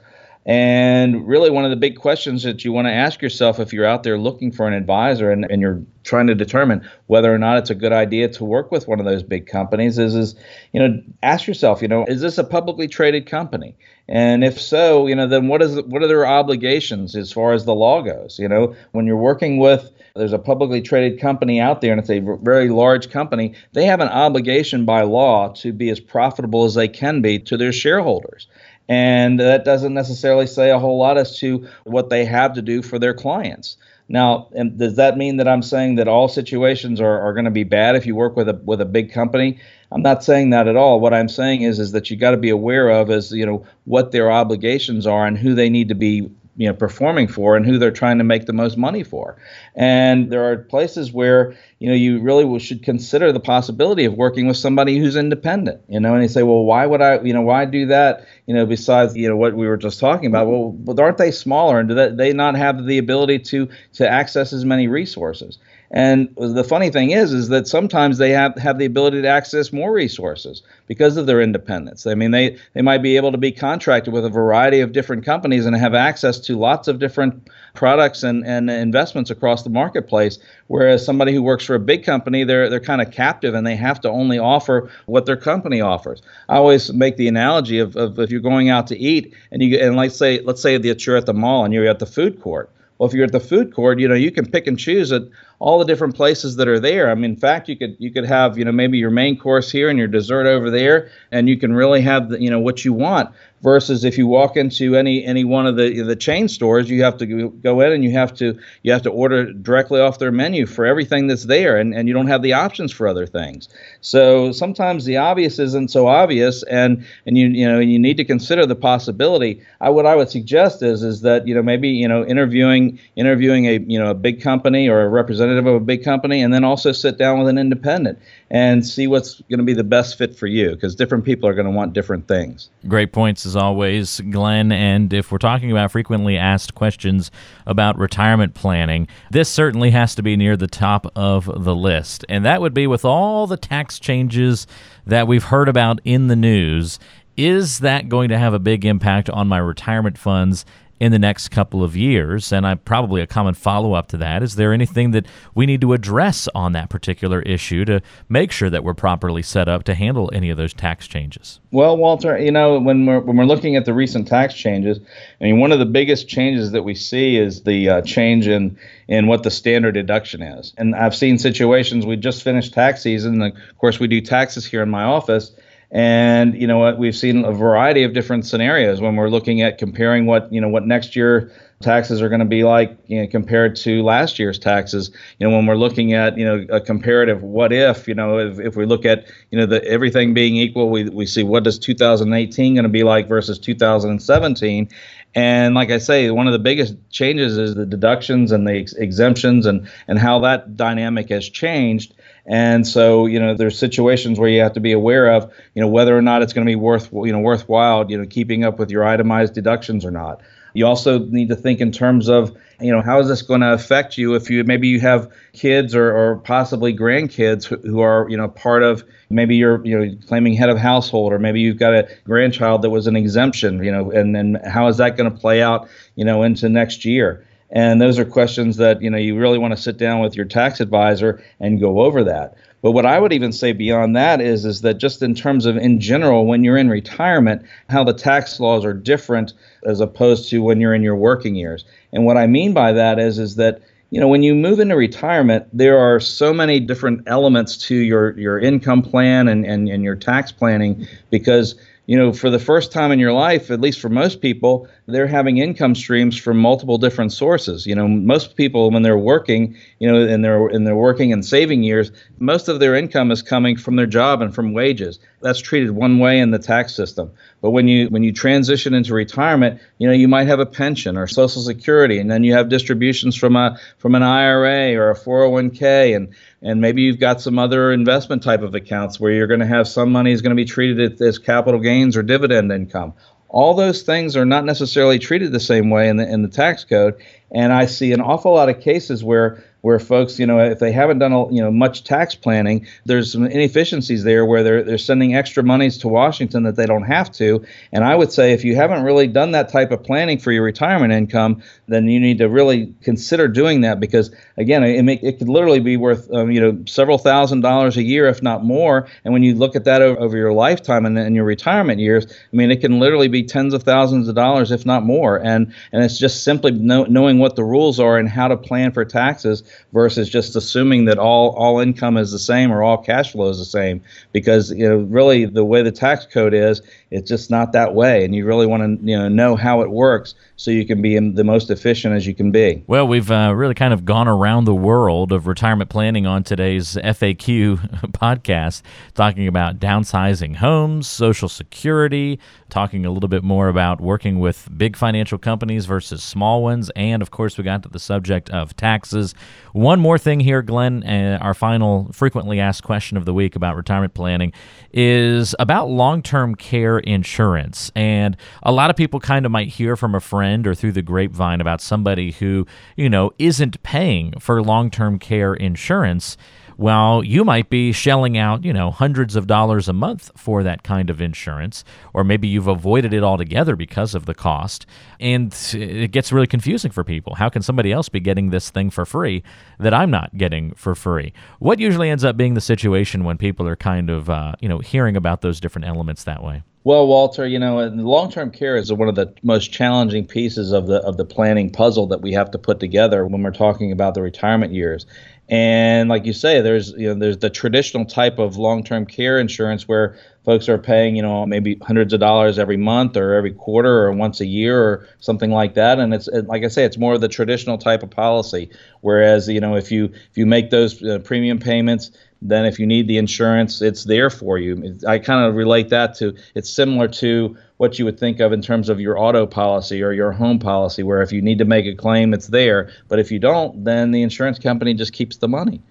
And 0.48 1.28
really, 1.28 1.50
one 1.50 1.66
of 1.66 1.70
the 1.70 1.76
big 1.76 1.98
questions 1.98 2.42
that 2.44 2.64
you 2.64 2.72
want 2.72 2.86
to 2.86 2.92
ask 2.92 3.20
yourself 3.20 3.60
if 3.60 3.70
you're 3.74 3.84
out 3.84 4.02
there 4.02 4.18
looking 4.18 4.50
for 4.50 4.66
an 4.66 4.72
advisor 4.72 5.30
and, 5.30 5.44
and 5.50 5.60
you're 5.60 5.82
trying 6.04 6.26
to 6.28 6.34
determine 6.34 6.88
whether 7.06 7.32
or 7.32 7.36
not 7.36 7.58
it's 7.58 7.68
a 7.68 7.74
good 7.74 7.92
idea 7.92 8.30
to 8.30 8.46
work 8.46 8.72
with 8.72 8.88
one 8.88 8.98
of 8.98 9.04
those 9.04 9.22
big 9.22 9.46
companies 9.46 9.98
is, 9.98 10.14
is, 10.14 10.34
you 10.72 10.80
know, 10.80 11.02
ask 11.22 11.46
yourself, 11.46 11.82
you 11.82 11.88
know, 11.88 12.06
is 12.06 12.22
this 12.22 12.38
a 12.38 12.44
publicly 12.44 12.88
traded 12.88 13.26
company? 13.26 13.76
And 14.08 14.42
if 14.42 14.58
so, 14.58 15.06
you 15.06 15.14
know, 15.14 15.26
then 15.26 15.48
what 15.48 15.60
is 15.60 15.82
what 15.82 16.02
are 16.02 16.08
their 16.08 16.26
obligations 16.26 17.14
as 17.14 17.30
far 17.30 17.52
as 17.52 17.66
the 17.66 17.74
law 17.74 18.00
goes? 18.00 18.38
You 18.38 18.48
know, 18.48 18.74
when 18.92 19.04
you're 19.04 19.18
working 19.18 19.58
with 19.58 19.92
there's 20.18 20.32
a 20.32 20.38
publicly 20.38 20.80
traded 20.80 21.20
company 21.20 21.60
out 21.60 21.80
there 21.80 21.92
and 21.92 22.00
it's 22.00 22.10
a 22.10 22.20
very 22.42 22.70
large 22.70 23.10
company, 23.10 23.54
they 23.72 23.84
have 23.84 24.00
an 24.00 24.08
obligation 24.08 24.84
by 24.84 25.02
law 25.02 25.52
to 25.52 25.72
be 25.72 25.90
as 25.90 26.00
profitable 26.00 26.64
as 26.64 26.74
they 26.74 26.88
can 26.88 27.22
be 27.22 27.38
to 27.38 27.56
their 27.56 27.72
shareholders. 27.72 28.48
And 28.88 29.38
that 29.38 29.64
doesn't 29.64 29.92
necessarily 29.92 30.46
say 30.46 30.70
a 30.70 30.78
whole 30.78 30.98
lot 30.98 31.18
as 31.18 31.38
to 31.40 31.68
what 31.84 32.08
they 32.08 32.24
have 32.24 32.54
to 32.54 32.62
do 32.62 32.80
for 32.82 32.98
their 32.98 33.12
clients. 33.12 33.76
Now, 34.08 34.48
does 34.76 34.96
that 34.96 35.18
mean 35.18 35.36
that 35.36 35.46
I'm 35.46 35.62
saying 35.62 35.96
that 35.96 36.08
all 36.08 36.28
situations 36.28 36.98
are, 36.98 37.20
are 37.20 37.34
going 37.34 37.44
to 37.44 37.50
be 37.50 37.64
bad 37.64 37.94
if 37.94 38.06
you 38.06 38.14
work 38.14 38.36
with 38.36 38.48
a 38.48 38.54
with 38.54 38.80
a 38.80 38.86
big 38.86 39.12
company? 39.12 39.58
I'm 39.92 40.00
not 40.00 40.24
saying 40.24 40.50
that 40.50 40.66
at 40.66 40.76
all. 40.76 41.00
What 41.00 41.12
I'm 41.12 41.28
saying 41.28 41.62
is 41.62 41.78
is 41.78 41.92
that 41.92 42.10
you 42.10 42.16
got 42.16 42.30
to 42.30 42.38
be 42.38 42.48
aware 42.48 42.88
of 42.88 43.10
is 43.10 43.32
you 43.32 43.44
know 43.44 43.66
what 43.84 44.12
their 44.12 44.32
obligations 44.32 45.06
are 45.06 45.26
and 45.26 45.36
who 45.36 45.54
they 45.54 45.68
need 45.68 45.88
to 45.88 45.94
be 45.94 46.30
you 46.58 46.66
know 46.66 46.74
performing 46.74 47.28
for 47.28 47.56
and 47.56 47.64
who 47.64 47.78
they're 47.78 47.90
trying 47.90 48.18
to 48.18 48.24
make 48.24 48.46
the 48.46 48.52
most 48.52 48.76
money 48.76 49.04
for. 49.04 49.36
And 49.76 50.30
there 50.30 50.44
are 50.44 50.58
places 50.58 51.12
where 51.12 51.54
you 51.78 51.88
know 51.88 51.94
you 51.94 52.20
really 52.20 52.58
should 52.58 52.82
consider 52.82 53.32
the 53.32 53.40
possibility 53.40 54.04
of 54.04 54.14
working 54.14 54.46
with 54.48 54.56
somebody 54.56 54.98
who's 54.98 55.14
independent 55.16 55.80
you 55.88 56.00
know 56.00 56.12
and 56.12 56.22
you 56.22 56.28
say 56.28 56.42
well 56.42 56.64
why 56.64 56.84
would 56.84 57.00
i 57.00 57.20
you 57.20 57.32
know 57.32 57.40
why 57.42 57.64
do 57.64 57.86
that? 57.86 58.26
You 58.46 58.54
know 58.54 58.66
besides 58.66 59.16
you 59.16 59.28
know 59.28 59.36
what 59.36 59.54
we 59.54 59.68
were 59.68 59.76
just 59.76 60.00
talking 60.00 60.26
about 60.26 60.48
well 60.48 60.76
aren't 60.98 61.18
they 61.18 61.30
smaller 61.30 61.78
and 61.78 61.88
do 61.88 61.94
they 61.94 62.32
not 62.32 62.56
have 62.56 62.86
the 62.86 62.98
ability 62.98 63.38
to 63.38 63.68
to 63.94 64.08
access 64.08 64.52
as 64.52 64.64
many 64.64 64.88
resources 64.88 65.58
and 65.90 66.28
the 66.36 66.64
funny 66.64 66.90
thing 66.90 67.12
is, 67.12 67.32
is 67.32 67.48
that 67.48 67.66
sometimes 67.66 68.18
they 68.18 68.30
have, 68.30 68.54
have 68.56 68.78
the 68.78 68.84
ability 68.84 69.22
to 69.22 69.28
access 69.28 69.72
more 69.72 69.90
resources 69.90 70.62
because 70.86 71.16
of 71.16 71.26
their 71.26 71.40
independence. 71.40 72.06
I 72.06 72.14
mean, 72.14 72.30
they, 72.30 72.58
they 72.74 72.82
might 72.82 73.02
be 73.02 73.16
able 73.16 73.32
to 73.32 73.38
be 73.38 73.52
contracted 73.52 74.12
with 74.12 74.26
a 74.26 74.28
variety 74.28 74.80
of 74.80 74.92
different 74.92 75.24
companies 75.24 75.64
and 75.64 75.74
have 75.76 75.94
access 75.94 76.38
to 76.40 76.58
lots 76.58 76.88
of 76.88 76.98
different 76.98 77.48
products 77.72 78.22
and, 78.22 78.44
and 78.44 78.68
investments 78.68 79.30
across 79.30 79.62
the 79.62 79.70
marketplace. 79.70 80.38
Whereas 80.66 81.04
somebody 81.04 81.32
who 81.32 81.42
works 81.42 81.64
for 81.64 81.74
a 81.74 81.80
big 81.80 82.04
company, 82.04 82.44
they're, 82.44 82.68
they're 82.68 82.80
kind 82.80 83.00
of 83.00 83.10
captive 83.10 83.54
and 83.54 83.66
they 83.66 83.76
have 83.76 83.98
to 84.02 84.10
only 84.10 84.38
offer 84.38 84.90
what 85.06 85.24
their 85.24 85.36
company 85.38 85.80
offers. 85.80 86.20
I 86.50 86.56
always 86.56 86.92
make 86.92 87.16
the 87.16 87.28
analogy 87.28 87.78
of, 87.78 87.96
of 87.96 88.18
if 88.18 88.30
you're 88.30 88.40
going 88.40 88.68
out 88.68 88.88
to 88.88 88.98
eat 88.98 89.32
and 89.52 89.62
you 89.62 89.78
and 89.78 89.96
let's 89.96 90.16
say 90.16 90.40
let's 90.40 90.60
say 90.60 90.76
that 90.76 91.06
you're 91.06 91.16
at 91.16 91.26
the 91.26 91.34
mall 91.34 91.64
and 91.64 91.72
you're 91.72 91.88
at 91.88 91.98
the 91.98 92.06
food 92.06 92.42
court. 92.42 92.70
Well, 92.98 93.08
if 93.08 93.14
you're 93.14 93.24
at 93.24 93.32
the 93.32 93.40
food 93.40 93.72
court, 93.72 94.00
you 94.00 94.08
know 94.08 94.14
you 94.14 94.32
can 94.32 94.50
pick 94.50 94.66
and 94.66 94.78
choose 94.78 95.12
at 95.12 95.22
all 95.60 95.78
the 95.78 95.84
different 95.84 96.14
places 96.14 96.56
that 96.56 96.68
are 96.68 96.78
there. 96.78 97.10
I 97.10 97.14
mean, 97.14 97.32
in 97.32 97.36
fact, 97.36 97.68
you 97.68 97.76
could 97.76 97.96
you 97.98 98.12
could 98.12 98.24
have 98.24 98.56
you 98.58 98.64
know 98.64 98.72
maybe 98.72 98.98
your 98.98 99.10
main 99.10 99.38
course 99.38 99.70
here 99.70 99.88
and 99.88 99.98
your 99.98 100.08
dessert 100.08 100.46
over 100.46 100.70
there, 100.70 101.10
and 101.32 101.48
you 101.48 101.56
can 101.58 101.74
really 101.74 102.00
have 102.02 102.28
the, 102.28 102.40
you 102.40 102.50
know 102.50 102.60
what 102.60 102.84
you 102.84 102.92
want. 102.92 103.30
Versus 103.60 104.04
if 104.04 104.16
you 104.16 104.28
walk 104.28 104.56
into 104.56 104.94
any 104.94 105.24
any 105.24 105.42
one 105.42 105.66
of 105.66 105.74
the 105.74 106.02
the 106.02 106.14
chain 106.14 106.46
stores, 106.46 106.88
you 106.88 107.02
have 107.02 107.16
to 107.16 107.48
go 107.48 107.80
in 107.80 107.90
and 107.90 108.04
you 108.04 108.12
have 108.12 108.32
to 108.36 108.56
you 108.84 108.92
have 108.92 109.02
to 109.02 109.10
order 109.10 109.52
directly 109.52 110.00
off 110.00 110.20
their 110.20 110.30
menu 110.30 110.64
for 110.64 110.86
everything 110.86 111.26
that's 111.26 111.46
there, 111.46 111.76
and, 111.76 111.92
and 111.92 112.06
you 112.06 112.14
don't 112.14 112.28
have 112.28 112.42
the 112.42 112.52
options 112.52 112.92
for 112.92 113.08
other 113.08 113.26
things. 113.26 113.68
So 114.00 114.52
sometimes 114.52 115.06
the 115.06 115.16
obvious 115.16 115.58
isn't 115.58 115.90
so 115.90 116.06
obvious, 116.06 116.62
and 116.64 117.04
and 117.26 117.36
you 117.36 117.48
you 117.48 117.66
know 117.66 117.80
you 117.80 117.98
need 117.98 118.16
to 118.18 118.24
consider 118.24 118.64
the 118.64 118.76
possibility. 118.76 119.60
I 119.80 119.90
what 119.90 120.06
I 120.06 120.14
would 120.14 120.30
suggest 120.30 120.80
is 120.80 121.02
is 121.02 121.22
that 121.22 121.48
you 121.48 121.54
know 121.56 121.62
maybe 121.62 121.88
you 121.88 122.06
know 122.06 122.24
interviewing 122.24 123.00
interviewing 123.16 123.66
a 123.66 123.78
you 123.88 123.98
know 123.98 124.10
a 124.10 124.14
big 124.14 124.40
company 124.40 124.88
or 124.88 125.00
a 125.00 125.08
representative 125.08 125.47
representative 125.48 125.66
of 125.66 125.82
a 125.82 125.84
big 125.84 126.04
company, 126.04 126.42
and 126.42 126.52
then 126.52 126.64
also 126.64 126.92
sit 126.92 127.18
down 127.18 127.38
with 127.38 127.48
an 127.48 127.58
independent 127.58 128.18
and 128.50 128.86
see 128.86 129.06
what's 129.06 129.40
going 129.42 129.58
to 129.58 129.64
be 129.64 129.74
the 129.74 129.84
best 129.84 130.18
fit 130.18 130.36
for 130.36 130.46
you 130.46 130.70
because 130.70 130.94
different 130.94 131.24
people 131.24 131.48
are 131.48 131.54
going 131.54 131.66
to 131.66 131.72
want 131.72 131.92
different 131.92 132.26
things. 132.28 132.70
Great 132.86 133.12
points 133.12 133.46
as 133.46 133.56
always, 133.56 134.20
Glenn. 134.30 134.72
And 134.72 135.12
if 135.12 135.32
we're 135.32 135.38
talking 135.38 135.70
about 135.70 135.92
frequently 135.92 136.36
asked 136.36 136.74
questions 136.74 137.30
about 137.66 137.98
retirement 137.98 138.54
planning, 138.54 139.08
this 139.30 139.48
certainly 139.48 139.90
has 139.90 140.14
to 140.16 140.22
be 140.22 140.36
near 140.36 140.56
the 140.56 140.66
top 140.66 141.06
of 141.16 141.64
the 141.64 141.74
list. 141.74 142.24
And 142.28 142.44
that 142.44 142.60
would 142.60 142.74
be 142.74 142.86
with 142.86 143.04
all 143.04 143.46
the 143.46 143.56
tax 143.56 143.98
changes 143.98 144.66
that 145.06 145.26
we've 145.26 145.44
heard 145.44 145.68
about 145.68 146.00
in 146.04 146.28
the 146.28 146.36
news 146.36 146.98
is 147.36 147.78
that 147.78 148.08
going 148.08 148.28
to 148.28 148.36
have 148.36 148.52
a 148.52 148.58
big 148.58 148.84
impact 148.84 149.30
on 149.30 149.46
my 149.46 149.58
retirement 149.58 150.18
funds 150.18 150.64
in 151.00 151.12
the 151.12 151.18
next 151.18 151.48
couple 151.48 151.82
of 151.82 151.96
years? 151.96 152.52
And 152.52 152.66
I 152.66 152.74
probably 152.74 153.20
a 153.20 153.26
common 153.26 153.54
follow 153.54 153.92
up 153.92 154.08
to 154.08 154.16
that 154.18 154.42
is 154.42 154.56
there 154.56 154.72
anything 154.72 155.10
that 155.12 155.26
we 155.54 155.66
need 155.66 155.80
to 155.80 155.92
address 155.92 156.48
on 156.54 156.72
that 156.72 156.90
particular 156.90 157.42
issue 157.42 157.84
to 157.84 158.00
make 158.28 158.52
sure 158.52 158.70
that 158.70 158.84
we're 158.84 158.94
properly 158.94 159.42
set 159.42 159.68
up 159.68 159.84
to 159.84 159.94
handle 159.94 160.30
any 160.32 160.50
of 160.50 160.56
those 160.56 160.72
tax 160.72 161.06
changes? 161.06 161.60
Well, 161.70 161.96
Walter, 161.96 162.38
you 162.38 162.50
know 162.50 162.78
when 162.78 163.06
we're 163.06 163.20
when 163.20 163.36
we're 163.36 163.44
looking 163.44 163.76
at 163.76 163.84
the 163.84 163.94
recent 163.94 164.28
tax 164.28 164.54
changes, 164.54 164.98
I 165.40 165.44
mean 165.44 165.60
one 165.60 165.72
of 165.72 165.78
the 165.78 165.86
biggest 165.86 166.28
changes 166.28 166.72
that 166.72 166.82
we 166.82 166.94
see 166.94 167.36
is 167.36 167.62
the 167.62 167.88
uh, 167.88 168.02
change 168.02 168.46
in 168.46 168.78
in 169.08 169.26
what 169.26 169.42
the 169.42 169.50
standard 169.50 169.92
deduction 169.92 170.42
is. 170.42 170.72
And 170.78 170.94
I've 170.94 171.14
seen 171.14 171.38
situations 171.38 172.06
we 172.06 172.16
just 172.16 172.42
finished 172.42 172.74
tax 172.74 173.02
season, 173.02 173.40
and 173.42 173.52
of 173.56 173.78
course 173.78 174.00
we 174.00 174.06
do 174.06 174.20
taxes 174.20 174.66
here 174.66 174.82
in 174.82 174.90
my 174.90 175.04
office 175.04 175.52
and 175.90 176.54
you 176.60 176.66
know 176.66 176.78
what 176.78 176.98
we've 176.98 177.16
seen 177.16 177.44
a 177.44 177.52
variety 177.52 178.04
of 178.04 178.12
different 178.12 178.44
scenarios 178.44 179.00
when 179.00 179.16
we're 179.16 179.30
looking 179.30 179.62
at 179.62 179.78
comparing 179.78 180.26
what 180.26 180.52
you 180.52 180.60
know 180.60 180.68
what 180.68 180.86
next 180.86 181.16
year 181.16 181.50
taxes 181.80 182.20
are 182.20 182.28
going 182.28 182.40
to 182.40 182.44
be 182.44 182.64
like 182.64 182.98
you 183.06 183.22
know, 183.22 183.28
compared 183.28 183.76
to 183.76 184.02
last 184.02 184.38
year's 184.38 184.58
taxes. 184.58 185.10
You 185.38 185.48
know 185.48 185.56
when 185.56 185.64
we're 185.64 185.76
looking 185.76 186.12
at 186.12 186.36
you 186.36 186.44
know 186.44 186.66
a 186.68 186.80
comparative 186.80 187.42
what 187.42 187.72
if 187.72 188.06
you 188.06 188.14
know 188.14 188.38
if, 188.38 188.58
if 188.58 188.76
we 188.76 188.84
look 188.84 189.06
at 189.06 189.26
you 189.50 189.58
know 189.58 189.64
the 189.64 189.82
everything 189.84 190.34
being 190.34 190.56
equal 190.56 190.90
we 190.90 191.08
we 191.08 191.24
see 191.24 191.42
what 191.42 191.64
does 191.64 191.78
2018 191.78 192.74
going 192.74 192.82
to 192.82 192.88
be 192.88 193.02
like 193.02 193.26
versus 193.26 193.58
2017 193.58 194.88
and 195.34 195.74
like 195.74 195.90
I 195.90 195.98
say, 195.98 196.30
one 196.30 196.46
of 196.46 196.52
the 196.52 196.58
biggest 196.58 196.96
changes 197.10 197.58
is 197.58 197.74
the 197.74 197.86
deductions 197.86 198.50
and 198.50 198.66
the 198.66 198.78
ex- 198.80 198.94
exemptions 198.94 199.66
and 199.66 199.88
and 200.08 200.18
how 200.18 200.40
that 200.40 200.76
dynamic 200.76 201.28
has 201.28 201.48
changed. 201.48 202.14
And 202.48 202.88
so, 202.88 203.26
you 203.26 203.38
know, 203.38 203.54
there's 203.54 203.78
situations 203.78 204.40
where 204.40 204.48
you 204.48 204.62
have 204.62 204.72
to 204.72 204.80
be 204.80 204.92
aware 204.92 205.34
of, 205.34 205.52
you 205.74 205.82
know, 205.82 205.88
whether 205.88 206.16
or 206.16 206.22
not 206.22 206.40
it's 206.40 206.54
going 206.54 206.66
to 206.66 206.70
be 206.70 206.76
worth, 206.76 207.12
you 207.12 207.30
know, 207.30 207.40
worthwhile, 207.40 208.10
you 208.10 208.16
know, 208.16 208.26
keeping 208.26 208.64
up 208.64 208.78
with 208.78 208.90
your 208.90 209.04
itemized 209.04 209.52
deductions 209.52 210.06
or 210.06 210.10
not. 210.10 210.40
You 210.72 210.86
also 210.86 211.18
need 211.18 211.50
to 211.50 211.56
think 211.56 211.80
in 211.80 211.92
terms 211.92 212.28
of, 212.28 212.56
you 212.80 212.90
know, 212.90 213.02
how 213.02 213.20
is 213.20 213.28
this 213.28 213.42
going 213.42 213.60
to 213.60 213.74
affect 213.74 214.16
you 214.16 214.34
if 214.34 214.48
you 214.48 214.64
maybe 214.64 214.88
you 214.88 214.98
have 215.00 215.30
kids 215.52 215.94
or, 215.94 216.10
or 216.10 216.36
possibly 216.36 216.96
grandkids 216.96 217.64
who, 217.64 217.76
who 217.76 218.00
are, 218.00 218.26
you 218.30 218.36
know, 218.38 218.48
part 218.48 218.82
of 218.82 219.04
maybe 219.28 219.56
you're, 219.56 219.84
you 219.84 219.98
know, 219.98 220.16
claiming 220.26 220.54
head 220.54 220.70
of 220.70 220.78
household 220.78 221.34
or 221.34 221.38
maybe 221.38 221.60
you've 221.60 221.78
got 221.78 221.92
a 221.92 222.08
grandchild 222.24 222.80
that 222.80 222.90
was 222.90 223.06
an 223.06 223.16
exemption, 223.16 223.84
you 223.84 223.92
know, 223.92 224.10
and 224.10 224.34
then 224.34 224.58
how 224.64 224.88
is 224.88 224.96
that 224.96 225.18
going 225.18 225.30
to 225.30 225.36
play 225.36 225.60
out, 225.60 225.86
you 226.14 226.24
know, 226.24 226.42
into 226.42 226.68
next 226.70 227.04
year? 227.04 227.44
And 227.70 228.00
those 228.00 228.18
are 228.18 228.24
questions 228.24 228.76
that 228.78 229.02
you 229.02 229.10
know 229.10 229.18
you 229.18 229.36
really 229.36 229.58
want 229.58 229.76
to 229.76 229.82
sit 229.82 229.98
down 229.98 230.20
with 230.20 230.34
your 230.34 230.46
tax 230.46 230.80
advisor 230.80 231.42
and 231.60 231.80
go 231.80 232.00
over 232.00 232.24
that. 232.24 232.54
But 232.80 232.92
what 232.92 233.06
I 233.06 233.18
would 233.18 233.32
even 233.32 233.52
say 233.52 233.72
beyond 233.72 234.16
that 234.16 234.40
is 234.40 234.64
is 234.64 234.80
that 234.82 234.98
just 234.98 235.22
in 235.22 235.34
terms 235.34 235.66
of 235.66 235.76
in 235.76 236.00
general, 236.00 236.46
when 236.46 236.64
you're 236.64 236.78
in 236.78 236.88
retirement, 236.88 237.62
how 237.90 238.04
the 238.04 238.14
tax 238.14 238.58
laws 238.60 238.84
are 238.84 238.94
different 238.94 239.52
as 239.84 240.00
opposed 240.00 240.48
to 240.50 240.62
when 240.62 240.80
you're 240.80 240.94
in 240.94 241.02
your 241.02 241.16
working 241.16 241.56
years. 241.56 241.84
And 242.12 242.24
what 242.24 242.36
I 242.36 242.46
mean 242.46 242.72
by 242.72 242.92
that 242.92 243.18
is 243.18 243.38
is 243.38 243.56
that 243.56 243.82
you 244.10 244.20
know 244.20 244.28
when 244.28 244.42
you 244.42 244.54
move 244.54 244.80
into 244.80 244.96
retirement, 244.96 245.66
there 245.72 245.98
are 245.98 246.20
so 246.20 246.54
many 246.54 246.80
different 246.80 247.22
elements 247.26 247.76
to 247.88 247.94
your 247.94 248.38
your 248.38 248.58
income 248.58 249.02
plan 249.02 249.48
and 249.48 249.66
and, 249.66 249.88
and 249.88 250.04
your 250.04 250.16
tax 250.16 250.52
planning 250.52 251.06
because 251.30 251.74
you 252.08 252.16
know, 252.16 252.32
for 252.32 252.48
the 252.48 252.58
first 252.58 252.90
time 252.90 253.12
in 253.12 253.18
your 253.18 253.34
life, 253.34 253.70
at 253.70 253.82
least 253.82 254.00
for 254.00 254.08
most 254.08 254.40
people, 254.40 254.88
they're 255.08 255.26
having 255.26 255.56
income 255.56 255.94
streams 255.94 256.36
from 256.36 256.58
multiple 256.58 256.98
different 256.98 257.32
sources. 257.32 257.86
You 257.86 257.94
know, 257.94 258.06
most 258.06 258.56
people 258.56 258.90
when 258.90 259.02
they're 259.02 259.16
working, 259.16 259.74
you 259.98 260.12
know, 260.12 260.20
and 260.20 260.44
they're 260.44 260.68
and 260.68 260.86
they're 260.86 260.94
working 260.94 261.32
and 261.32 261.44
saving 261.44 261.82
years, 261.82 262.12
most 262.38 262.68
of 262.68 262.78
their 262.78 262.94
income 262.94 263.30
is 263.30 263.40
coming 263.40 263.78
from 263.78 263.96
their 263.96 264.06
job 264.06 264.42
and 264.42 264.54
from 264.54 264.74
wages. 264.74 265.18
That's 265.40 265.60
treated 265.60 265.92
one 265.92 266.18
way 266.18 266.38
in 266.40 266.50
the 266.50 266.58
tax 266.58 266.94
system. 266.94 267.32
But 267.62 267.70
when 267.70 267.88
you 267.88 268.08
when 268.08 268.22
you 268.22 268.32
transition 268.32 268.92
into 268.92 269.14
retirement, 269.14 269.80
you 269.96 270.06
know, 270.06 270.12
you 270.12 270.28
might 270.28 270.46
have 270.46 270.60
a 270.60 270.66
pension 270.66 271.16
or 271.16 271.26
social 271.26 271.62
security 271.62 272.18
and 272.18 272.30
then 272.30 272.44
you 272.44 272.52
have 272.52 272.68
distributions 272.68 273.34
from 273.34 273.56
a 273.56 273.80
from 273.96 274.14
an 274.14 274.22
IRA 274.22 274.94
or 274.94 275.10
a 275.10 275.16
401k 275.16 276.14
and 276.16 276.34
and 276.60 276.82
maybe 276.82 277.02
you've 277.02 277.20
got 277.20 277.40
some 277.40 277.58
other 277.58 277.92
investment 277.92 278.42
type 278.42 278.60
of 278.60 278.74
accounts 278.74 279.18
where 279.18 279.32
you're 279.32 279.46
going 279.46 279.60
to 279.60 279.66
have 279.66 279.88
some 279.88 280.12
money 280.12 280.32
is 280.32 280.42
going 280.42 280.54
to 280.54 280.60
be 280.60 280.66
treated 280.66 281.22
as 281.22 281.38
capital 281.38 281.80
gains 281.80 282.14
or 282.14 282.22
dividend 282.22 282.70
income. 282.72 283.14
All 283.48 283.74
those 283.74 284.02
things 284.02 284.36
are 284.36 284.44
not 284.44 284.64
necessarily 284.64 285.18
treated 285.18 285.52
the 285.52 285.60
same 285.60 285.90
way 285.90 286.08
in 286.08 286.16
the 286.16 286.28
in 286.28 286.42
the 286.42 286.48
tax 286.48 286.84
code, 286.84 287.14
and 287.50 287.72
I 287.72 287.86
see 287.86 288.12
an 288.12 288.20
awful 288.20 288.52
lot 288.52 288.68
of 288.68 288.80
cases 288.80 289.24
where 289.24 289.64
where 289.80 289.98
folks, 289.98 290.38
you 290.38 290.46
know, 290.46 290.58
if 290.58 290.80
they 290.80 290.90
haven't 290.92 291.18
done, 291.18 291.32
you 291.54 291.62
know, 291.62 291.70
much 291.70 292.04
tax 292.04 292.34
planning, 292.34 292.86
there's 293.06 293.32
some 293.32 293.46
inefficiencies 293.46 294.24
there 294.24 294.44
where 294.44 294.62
they're 294.62 294.82
they're 294.82 294.98
sending 294.98 295.34
extra 295.34 295.62
monies 295.62 295.96
to 295.98 296.08
Washington 296.08 296.64
that 296.64 296.76
they 296.76 296.86
don't 296.86 297.04
have 297.04 297.30
to. 297.32 297.64
And 297.92 298.04
I 298.04 298.14
would 298.14 298.32
say 298.32 298.52
if 298.52 298.64
you 298.64 298.74
haven't 298.76 299.04
really 299.04 299.28
done 299.28 299.52
that 299.52 299.70
type 299.70 299.92
of 299.92 300.02
planning 300.02 300.38
for 300.38 300.52
your 300.52 300.64
retirement 300.64 301.12
income, 301.12 301.62
then 301.88 302.06
you 302.06 302.20
need 302.20 302.38
to 302.38 302.48
really 302.48 302.94
consider 303.02 303.48
doing 303.48 303.80
that 303.80 303.98
because 303.98 304.30
again, 304.56 304.82
it 304.84 305.08
it 305.22 305.38
could 305.38 305.48
literally 305.48 305.80
be 305.80 305.96
worth 305.96 306.30
um, 306.32 306.50
you 306.50 306.60
know 306.60 306.78
several 306.86 307.18
thousand 307.18 307.62
dollars 307.62 307.96
a 307.96 308.02
year, 308.02 308.28
if 308.28 308.42
not 308.42 308.64
more. 308.64 309.08
And 309.24 309.32
when 309.32 309.42
you 309.42 309.54
look 309.54 309.74
at 309.74 309.84
that 309.84 310.02
over, 310.02 310.20
over 310.20 310.36
your 310.36 310.52
lifetime 310.52 311.06
and, 311.06 311.18
and 311.18 311.34
your 311.34 311.44
retirement 311.44 311.98
years, 311.98 312.26
I 312.26 312.56
mean, 312.56 312.70
it 312.70 312.80
can 312.80 313.00
literally 313.00 313.28
be 313.28 313.42
tens 313.42 313.74
of 313.74 313.82
thousands 313.82 314.28
of 314.28 314.34
dollars, 314.34 314.70
if 314.70 314.84
not 314.84 315.04
more. 315.04 315.36
And 315.36 315.72
and 315.92 316.04
it's 316.04 316.18
just 316.18 316.44
simply 316.44 316.72
know, 316.72 317.04
knowing 317.04 317.38
what 317.38 317.56
the 317.56 317.64
rules 317.64 317.98
are 317.98 318.18
and 318.18 318.28
how 318.28 318.48
to 318.48 318.56
plan 318.56 318.92
for 318.92 319.04
taxes 319.04 319.62
versus 319.92 320.28
just 320.28 320.56
assuming 320.56 321.06
that 321.06 321.18
all 321.18 321.50
all 321.50 321.80
income 321.80 322.16
is 322.16 322.30
the 322.30 322.38
same 322.38 322.70
or 322.70 322.82
all 322.82 322.98
cash 322.98 323.32
flow 323.32 323.48
is 323.48 323.58
the 323.58 323.64
same 323.64 324.02
because 324.32 324.70
you 324.70 324.88
know 324.88 324.96
really 324.98 325.44
the 325.44 325.64
way 325.64 325.82
the 325.82 325.92
tax 325.92 326.26
code 326.26 326.54
is 326.54 326.82
it's 327.10 327.28
just 327.28 327.50
not 327.50 327.72
that 327.72 327.94
way 327.94 328.24
and 328.24 328.34
you 328.34 328.44
really 328.44 328.66
want 328.66 328.82
to 328.82 329.06
you 329.06 329.16
know 329.16 329.28
know 329.28 329.56
how 329.56 329.80
it 329.80 329.90
works 329.90 330.34
so 330.58 330.72
you 330.72 330.84
can 330.84 331.00
be 331.00 331.18
the 331.18 331.44
most 331.44 331.70
efficient 331.70 332.14
as 332.14 332.26
you 332.26 332.34
can 332.34 332.50
be 332.50 332.82
well 332.88 333.06
we've 333.06 333.30
uh, 333.30 333.52
really 333.54 333.74
kind 333.74 333.94
of 333.94 334.04
gone 334.04 334.26
around 334.26 334.64
the 334.64 334.74
world 334.74 335.30
of 335.32 335.46
retirement 335.46 335.88
planning 335.88 336.26
on 336.26 336.42
today's 336.42 336.96
faq 336.96 337.78
podcast 338.12 338.82
talking 339.14 339.46
about 339.46 339.78
downsizing 339.78 340.56
homes 340.56 341.06
social 341.06 341.48
security 341.48 342.38
talking 342.68 343.06
a 343.06 343.10
little 343.10 343.28
bit 343.28 343.44
more 343.44 343.68
about 343.68 344.00
working 344.00 344.40
with 344.40 344.68
big 344.76 344.96
financial 344.96 345.38
companies 345.38 345.86
versus 345.86 346.22
small 346.22 346.62
ones 346.62 346.90
and 346.96 347.22
of 347.22 347.30
course 347.30 347.56
we 347.56 347.62
got 347.62 347.82
to 347.82 347.88
the 347.88 348.00
subject 348.00 348.50
of 348.50 348.76
taxes 348.76 349.34
one 349.72 350.00
more 350.00 350.18
thing 350.18 350.40
here 350.40 350.60
glenn 350.60 351.04
uh, 351.04 351.38
our 351.40 351.54
final 351.54 352.10
frequently 352.12 352.58
asked 352.58 352.82
question 352.82 353.16
of 353.16 353.24
the 353.24 353.32
week 353.32 353.54
about 353.54 353.76
retirement 353.76 354.12
planning 354.12 354.52
is 354.92 355.54
about 355.58 355.88
long-term 355.88 356.54
care 356.54 356.98
insurance. 356.98 357.92
And 357.94 358.36
a 358.62 358.72
lot 358.72 358.90
of 358.90 358.96
people 358.96 359.20
kind 359.20 359.46
of 359.46 359.52
might 359.52 359.68
hear 359.68 359.96
from 359.96 360.14
a 360.14 360.20
friend 360.20 360.47
or 360.66 360.74
through 360.74 360.92
the 360.92 361.02
grapevine 361.02 361.60
about 361.60 361.80
somebody 361.80 362.32
who, 362.32 362.66
you 362.96 363.08
know, 363.08 363.32
isn't 363.38 363.82
paying 363.82 364.38
for 364.38 364.62
long 364.62 364.90
term 364.90 365.18
care 365.18 365.54
insurance 365.54 366.36
well, 366.78 367.24
you 367.24 367.44
might 367.44 367.70
be 367.70 367.90
shelling 367.90 368.38
out, 368.38 368.64
you 368.64 368.72
know, 368.72 368.92
hundreds 368.92 369.34
of 369.34 369.48
dollars 369.48 369.88
a 369.88 369.92
month 369.92 370.30
for 370.36 370.62
that 370.62 370.84
kind 370.84 371.10
of 371.10 371.20
insurance, 371.20 371.82
or 372.14 372.22
maybe 372.22 372.46
you've 372.46 372.68
avoided 372.68 373.12
it 373.12 373.24
altogether 373.24 373.74
because 373.74 374.14
of 374.14 374.26
the 374.26 374.34
cost. 374.34 374.86
And 375.18 375.52
it 375.74 376.12
gets 376.12 376.30
really 376.30 376.46
confusing 376.46 376.92
for 376.92 377.02
people. 377.02 377.34
How 377.34 377.48
can 377.48 377.62
somebody 377.62 377.90
else 377.90 378.08
be 378.08 378.20
getting 378.20 378.50
this 378.50 378.70
thing 378.70 378.90
for 378.90 379.04
free 379.04 379.42
that 379.80 379.92
I'm 379.92 380.12
not 380.12 380.36
getting 380.36 380.72
for 380.74 380.94
free? 380.94 381.32
What 381.58 381.80
usually 381.80 382.10
ends 382.10 382.24
up 382.24 382.36
being 382.36 382.54
the 382.54 382.60
situation 382.60 383.24
when 383.24 383.38
people 383.38 383.66
are 383.66 383.76
kind 383.76 384.08
of, 384.08 384.30
uh, 384.30 384.54
you 384.60 384.68
know, 384.68 384.78
hearing 384.78 385.16
about 385.16 385.40
those 385.40 385.58
different 385.58 385.88
elements 385.88 386.22
that 386.24 386.44
way? 386.44 386.62
Well, 386.88 387.06
Walter, 387.06 387.46
you 387.46 387.58
know, 387.58 387.86
long-term 387.86 388.50
care 388.50 388.74
is 388.74 388.90
one 388.90 389.10
of 389.10 389.14
the 389.14 389.34
most 389.42 389.70
challenging 389.70 390.26
pieces 390.26 390.72
of 390.72 390.86
the 390.86 391.02
of 391.02 391.18
the 391.18 391.24
planning 391.26 391.68
puzzle 391.68 392.06
that 392.06 392.22
we 392.22 392.32
have 392.32 392.50
to 392.52 392.58
put 392.58 392.80
together 392.80 393.26
when 393.26 393.42
we're 393.42 393.50
talking 393.50 393.92
about 393.92 394.14
the 394.14 394.22
retirement 394.22 394.72
years. 394.72 395.04
And 395.50 396.08
like 396.08 396.24
you 396.24 396.32
say, 396.32 396.62
there's 396.62 396.92
you 396.92 397.08
know 397.08 397.14
there's 397.14 397.36
the 397.36 397.50
traditional 397.50 398.06
type 398.06 398.38
of 398.38 398.56
long-term 398.56 399.04
care 399.04 399.38
insurance 399.38 399.86
where 399.86 400.16
folks 400.46 400.66
are 400.66 400.78
paying 400.78 401.14
you 401.14 401.20
know 401.20 401.44
maybe 401.44 401.78
hundreds 401.82 402.14
of 402.14 402.20
dollars 402.20 402.58
every 402.58 402.78
month 402.78 403.18
or 403.18 403.34
every 403.34 403.52
quarter 403.52 404.06
or 404.06 404.12
once 404.12 404.40
a 404.40 404.46
year 404.46 404.82
or 404.82 405.06
something 405.20 405.50
like 405.50 405.74
that. 405.74 405.98
And 405.98 406.14
it's 406.14 406.26
like 406.32 406.64
I 406.64 406.68
say, 406.68 406.84
it's 406.84 406.96
more 406.96 407.12
of 407.12 407.20
the 407.20 407.28
traditional 407.28 407.76
type 407.76 408.02
of 408.02 408.08
policy. 408.08 408.70
Whereas 409.02 409.46
you 409.46 409.60
know 409.60 409.76
if 409.76 409.92
you 409.92 410.06
if 410.06 410.38
you 410.38 410.46
make 410.46 410.70
those 410.70 411.02
uh, 411.02 411.18
premium 411.18 411.58
payments, 411.58 412.12
then 412.40 412.64
if 412.64 412.78
you 412.78 412.86
need 412.86 413.08
the 413.08 413.18
insurance, 413.18 413.82
it's 413.82 414.04
there 414.04 414.30
for 414.30 414.58
you. 414.58 414.98
I 415.06 415.18
kind 415.18 415.44
of 415.44 415.56
relate 415.56 415.88
that 415.88 416.14
to 416.16 416.36
it's 416.54 416.70
similar 416.70 417.08
to 417.08 417.56
what 417.78 417.98
you 417.98 418.04
would 418.04 418.18
think 418.18 418.40
of 418.40 418.52
in 418.52 418.62
terms 418.62 418.88
of 418.88 419.00
your 419.00 419.18
auto 419.18 419.46
policy 419.46 420.02
or 420.02 420.12
your 420.12 420.32
home 420.32 420.58
policy, 420.58 421.02
where 421.02 421.22
if 421.22 421.32
you 421.32 421.42
need 421.42 421.58
to 421.58 421.64
make 421.64 421.86
a 421.86 421.94
claim, 421.94 422.32
it's 422.32 422.48
there. 422.48 422.90
But 423.08 423.18
if 423.18 423.32
you 423.32 423.38
don't, 423.38 423.84
then 423.84 424.12
the 424.12 424.22
insurance 424.22 424.58
company 424.58 424.94
just 424.94 425.12
keeps 425.12 425.36
the 425.36 425.48
money. 425.48 425.82